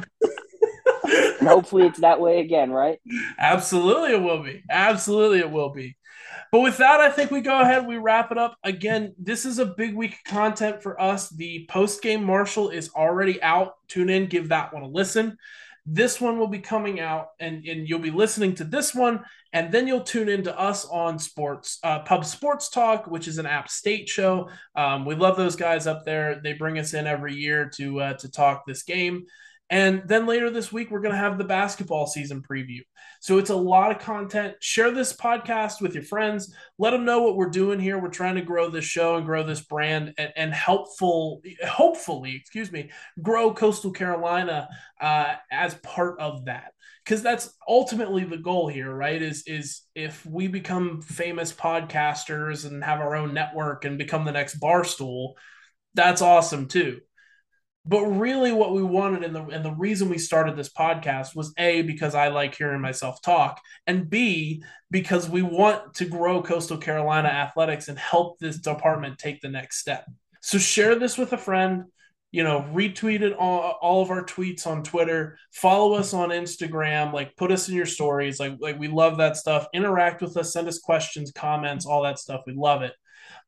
and 1.42 1.48
hopefully 1.48 1.88
it's 1.88 2.02
that 2.02 2.20
way 2.20 2.40
again, 2.42 2.72
right? 2.72 3.00
Absolutely, 3.40 4.14
it 4.14 4.22
will 4.22 4.44
be. 4.44 4.64
Absolutely, 4.70 5.40
it 5.40 5.50
will 5.50 5.70
be. 5.70 5.96
But 6.52 6.62
with 6.62 6.78
that, 6.78 7.00
I 7.00 7.10
think 7.10 7.32
we 7.32 7.41
go 7.41 7.62
ahead. 7.62 7.88
We 7.88 7.98
wrap 7.98 8.32
it 8.32 8.38
up. 8.38 8.58
Again, 8.63 9.13
this 9.17 9.46
is 9.46 9.60
a 9.60 9.65
big 9.65 9.96
week 9.96 10.13
of 10.13 10.24
content 10.26 10.84
for 10.84 11.00
us. 11.00 11.30
The 11.30 11.65
post 11.70 12.02
game 12.02 12.24
Marshall 12.24 12.70
is 12.70 12.89
already 12.94 13.41
out. 13.41 13.76
Tune 13.88 14.10
in, 14.10 14.28
give 14.28 14.50
that 14.50 14.74
one 14.74 14.84
a 14.84 14.88
listen. 14.88 15.38
This 15.86 16.22
one 16.22 16.38
will 16.38 16.48
be 16.48 16.60
coming 16.60 17.00
out, 17.00 17.30
and, 17.39 17.65
and 17.65 17.89
you'll 17.89 18.00
be 18.00 18.12
listening 18.12 18.54
to 18.56 18.63
this 18.63 18.94
one, 18.94 19.24
and 19.52 19.72
then 19.72 19.88
you'll 19.88 20.04
tune 20.04 20.30
in 20.30 20.44
to 20.44 20.58
us 20.58 20.86
on 20.86 21.17
Sports 21.17 21.80
uh, 21.84 22.00
Pub 22.00 22.24
Sports 22.24 22.70
Talk, 22.70 23.08
which 23.08 23.28
is 23.28 23.39
an 23.39 23.48
App 23.48 23.67
State 23.67 24.08
show. 24.08 24.50
Um, 24.76 25.06
we 25.06 25.15
love 25.15 25.38
those 25.38 25.56
guys 25.56 25.88
up 25.88 26.06
there. 26.06 26.39
They 26.44 26.54
bring 26.54 26.78
us 26.78 26.94
in 26.94 27.08
every 27.08 27.34
year 27.34 27.72
to 27.78 28.00
uh, 28.00 28.13
to 28.13 28.30
talk 28.30 28.65
this 28.67 28.84
game. 28.84 29.26
And 29.72 30.04
then 30.06 30.26
later 30.26 30.50
this 30.50 30.70
week, 30.70 30.92
we're 30.92 31.00
going 31.00 31.14
to 31.14 31.18
have 31.18 31.38
the 31.38 31.46
basketball 31.46 32.06
season 32.06 32.44
preview. 32.44 32.82
So 33.22 33.38
it's 33.38 33.52
a 33.52 33.56
lot 33.56 33.92
of 33.92 34.00
content. 34.00 34.56
Share 34.60 34.92
this 34.92 35.14
podcast 35.14 35.80
with 35.80 35.94
your 35.94 36.04
friends. 36.04 36.54
Let 36.78 36.92
them 36.92 37.06
know 37.06 37.22
what 37.22 37.38
we're 37.38 37.50
doing 37.50 37.80
here. 37.80 37.98
We're 37.98 38.10
trying 38.10 38.36
to 38.36 38.42
grow 38.42 38.70
this 38.70 38.84
show 38.84 39.16
and 39.16 39.26
grow 39.26 39.44
this 39.44 39.62
brand 39.62 40.14
and, 40.18 40.34
and 40.36 40.54
helpful, 40.54 41.42
hopefully, 41.66 42.36
excuse 42.36 42.70
me, 42.70 42.92
grow 43.22 43.54
Coastal 43.54 43.92
Carolina 43.92 44.68
uh, 45.00 45.36
as 45.50 45.74
part 45.76 46.20
of 46.20 46.46
that. 46.46 46.74
Because 47.06 47.24
that's 47.24 47.58
ultimately 47.66 48.26
the 48.26 48.38
goal 48.38 48.68
here, 48.68 48.94
right? 48.94 49.22
Is 49.22 49.44
is 49.48 49.82
if 49.96 50.24
we 50.26 50.48
become 50.48 51.02
famous 51.02 51.52
podcasters 51.54 52.66
and 52.66 52.84
have 52.84 53.00
our 53.00 53.16
own 53.16 53.34
network 53.34 53.86
and 53.86 53.98
become 53.98 54.26
the 54.26 54.32
next 54.34 54.60
barstool, 54.60 55.34
that's 55.96 56.22
awesome 56.22 56.68
too 56.68 57.00
but 57.86 58.06
really, 58.06 58.52
what 58.52 58.74
we 58.74 58.84
wanted 58.84 59.24
and 59.24 59.36
the 59.36 59.44
and 59.46 59.65
the 59.65 59.74
reason 59.74 60.10
we 60.10 60.20
started 60.20 60.56
this 60.56 60.72
podcast 60.72 61.36
was 61.36 61.54
a 61.58 61.82
because 61.82 62.13
I 62.13 62.28
like 62.28 62.56
hearing 62.56 62.82
myself 62.82 63.22
talk, 63.22 63.60
and 63.88 64.10
b 64.10 64.63
because 64.91 65.28
we 65.28 65.41
want 65.41 65.96
to 65.96 66.06
grow 66.06 66.44
Coastal 66.44 66.78
Carolina 66.78 67.30
athletics 67.30 67.88
and 67.88 67.98
help 67.98 68.38
this 68.39 68.58
department 68.58 69.17
take 69.17 69.41
the 69.41 69.50
next 69.50 69.80
step. 69.80 70.06
So 70.41 70.58
share 70.58 70.96
this 70.96 71.17
with 71.17 71.34
a 71.34 71.38
friend. 71.38 71.86
You 72.34 72.46
know, 72.46 72.62
retweet 72.72 73.22
it 73.22 73.34
all, 73.34 73.78
all 73.82 74.02
of 74.02 74.10
our 74.10 74.24
tweets 74.24 74.65
on 74.65 74.84
Twitter. 74.84 75.38
Follow 75.52 75.96
us 75.96 76.13
on 76.13 76.30
Instagram. 76.30 77.12
Like, 77.12 77.36
put 77.36 77.52
us 77.52 77.67
in 77.67 77.76
your 77.76 77.86
stories. 77.86 78.39
Like, 78.39 78.54
like 78.62 78.80
we 78.80 78.88
love 78.88 79.17
that 79.17 79.36
stuff. 79.36 79.67
Interact 79.74 80.22
with 80.22 80.38
us. 80.38 80.54
Send 80.54 80.70
us 80.70 80.80
questions, 80.80 81.34
comments, 81.34 81.86
all 81.86 82.04
that 82.04 82.20
stuff. 82.20 82.44
We 82.48 82.54
love 82.54 82.84
it. 82.84 82.94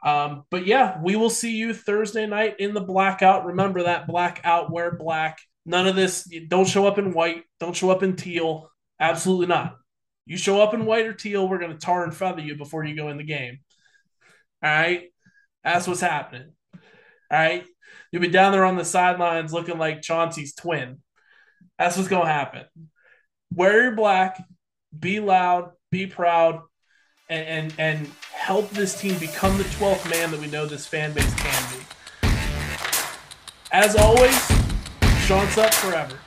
Um, 0.04 0.44
but 0.52 0.68
yeah, 0.68 1.00
we 1.02 1.16
will 1.16 1.30
see 1.30 1.56
you 1.56 1.74
Thursday 1.74 2.26
night 2.26 2.60
in 2.60 2.74
the 2.74 2.82
blackout. 2.82 3.46
Remember 3.46 3.84
that 3.84 4.08
blackout, 4.08 4.72
wear 4.72 4.92
black. 4.92 5.39
None 5.66 5.88
of 5.88 5.96
this, 5.96 6.30
don't 6.50 6.68
show 6.68 6.86
up 6.86 6.98
in 6.98 7.13
white, 7.13 7.44
don't 7.60 7.76
show 7.76 7.89
up 7.89 8.04
in 8.04 8.18
teal. 8.18 8.70
Absolutely 9.00 9.48
not. 9.48 9.78
You 10.26 10.38
show 10.38 10.62
up 10.62 10.74
in 10.74 10.86
white 10.86 11.06
or 11.06 11.13
teal, 11.13 11.48
we're 11.48 11.58
going 11.58 11.72
to 11.72 11.78
tar 11.78 12.04
and 12.04 12.13
feather 12.13 12.42
you 12.42 12.56
before 12.56 12.84
you 12.84 12.96
go 12.96 13.10
in 13.10 13.18
the 13.18 13.24
game. 13.24 13.60
All 14.62 14.70
right. 14.70 15.04
That's 15.63 15.88
what's 15.88 16.02
happening. 16.02 16.52
All 16.74 16.80
right. 17.32 17.66
You'll 18.12 18.22
be 18.22 18.28
down 18.28 18.52
there 18.52 18.66
on 18.66 18.78
the 18.78 18.86
sidelines 18.86 19.54
looking 19.54 19.78
like 19.78 20.02
Chauncey's 20.02 20.54
twin. 20.54 21.02
That's 21.80 21.98
what's 21.98 22.10
going 22.10 22.26
to 22.26 22.32
happen. 22.32 22.66
Wear 23.54 23.84
your 23.84 23.96
black, 23.96 24.44
be 24.98 25.20
loud, 25.20 25.72
be 25.92 26.08
proud, 26.08 26.62
and, 27.30 27.48
and, 27.48 27.74
and 27.78 28.12
help 28.43 28.69
this 28.71 28.99
team 28.99 29.17
become 29.19 29.58
the 29.58 29.63
12th 29.63 30.10
man 30.12 30.29
that 30.29 30.38
we 30.38 30.47
know 30.47 30.65
this 30.65 30.86
fan 30.86 31.13
base 31.13 31.34
can 31.36 31.63
be. 31.71 32.29
As 33.71 33.95
always, 33.95 34.36
Chants 35.25 35.58
up 35.58 35.73
forever. 35.75 36.19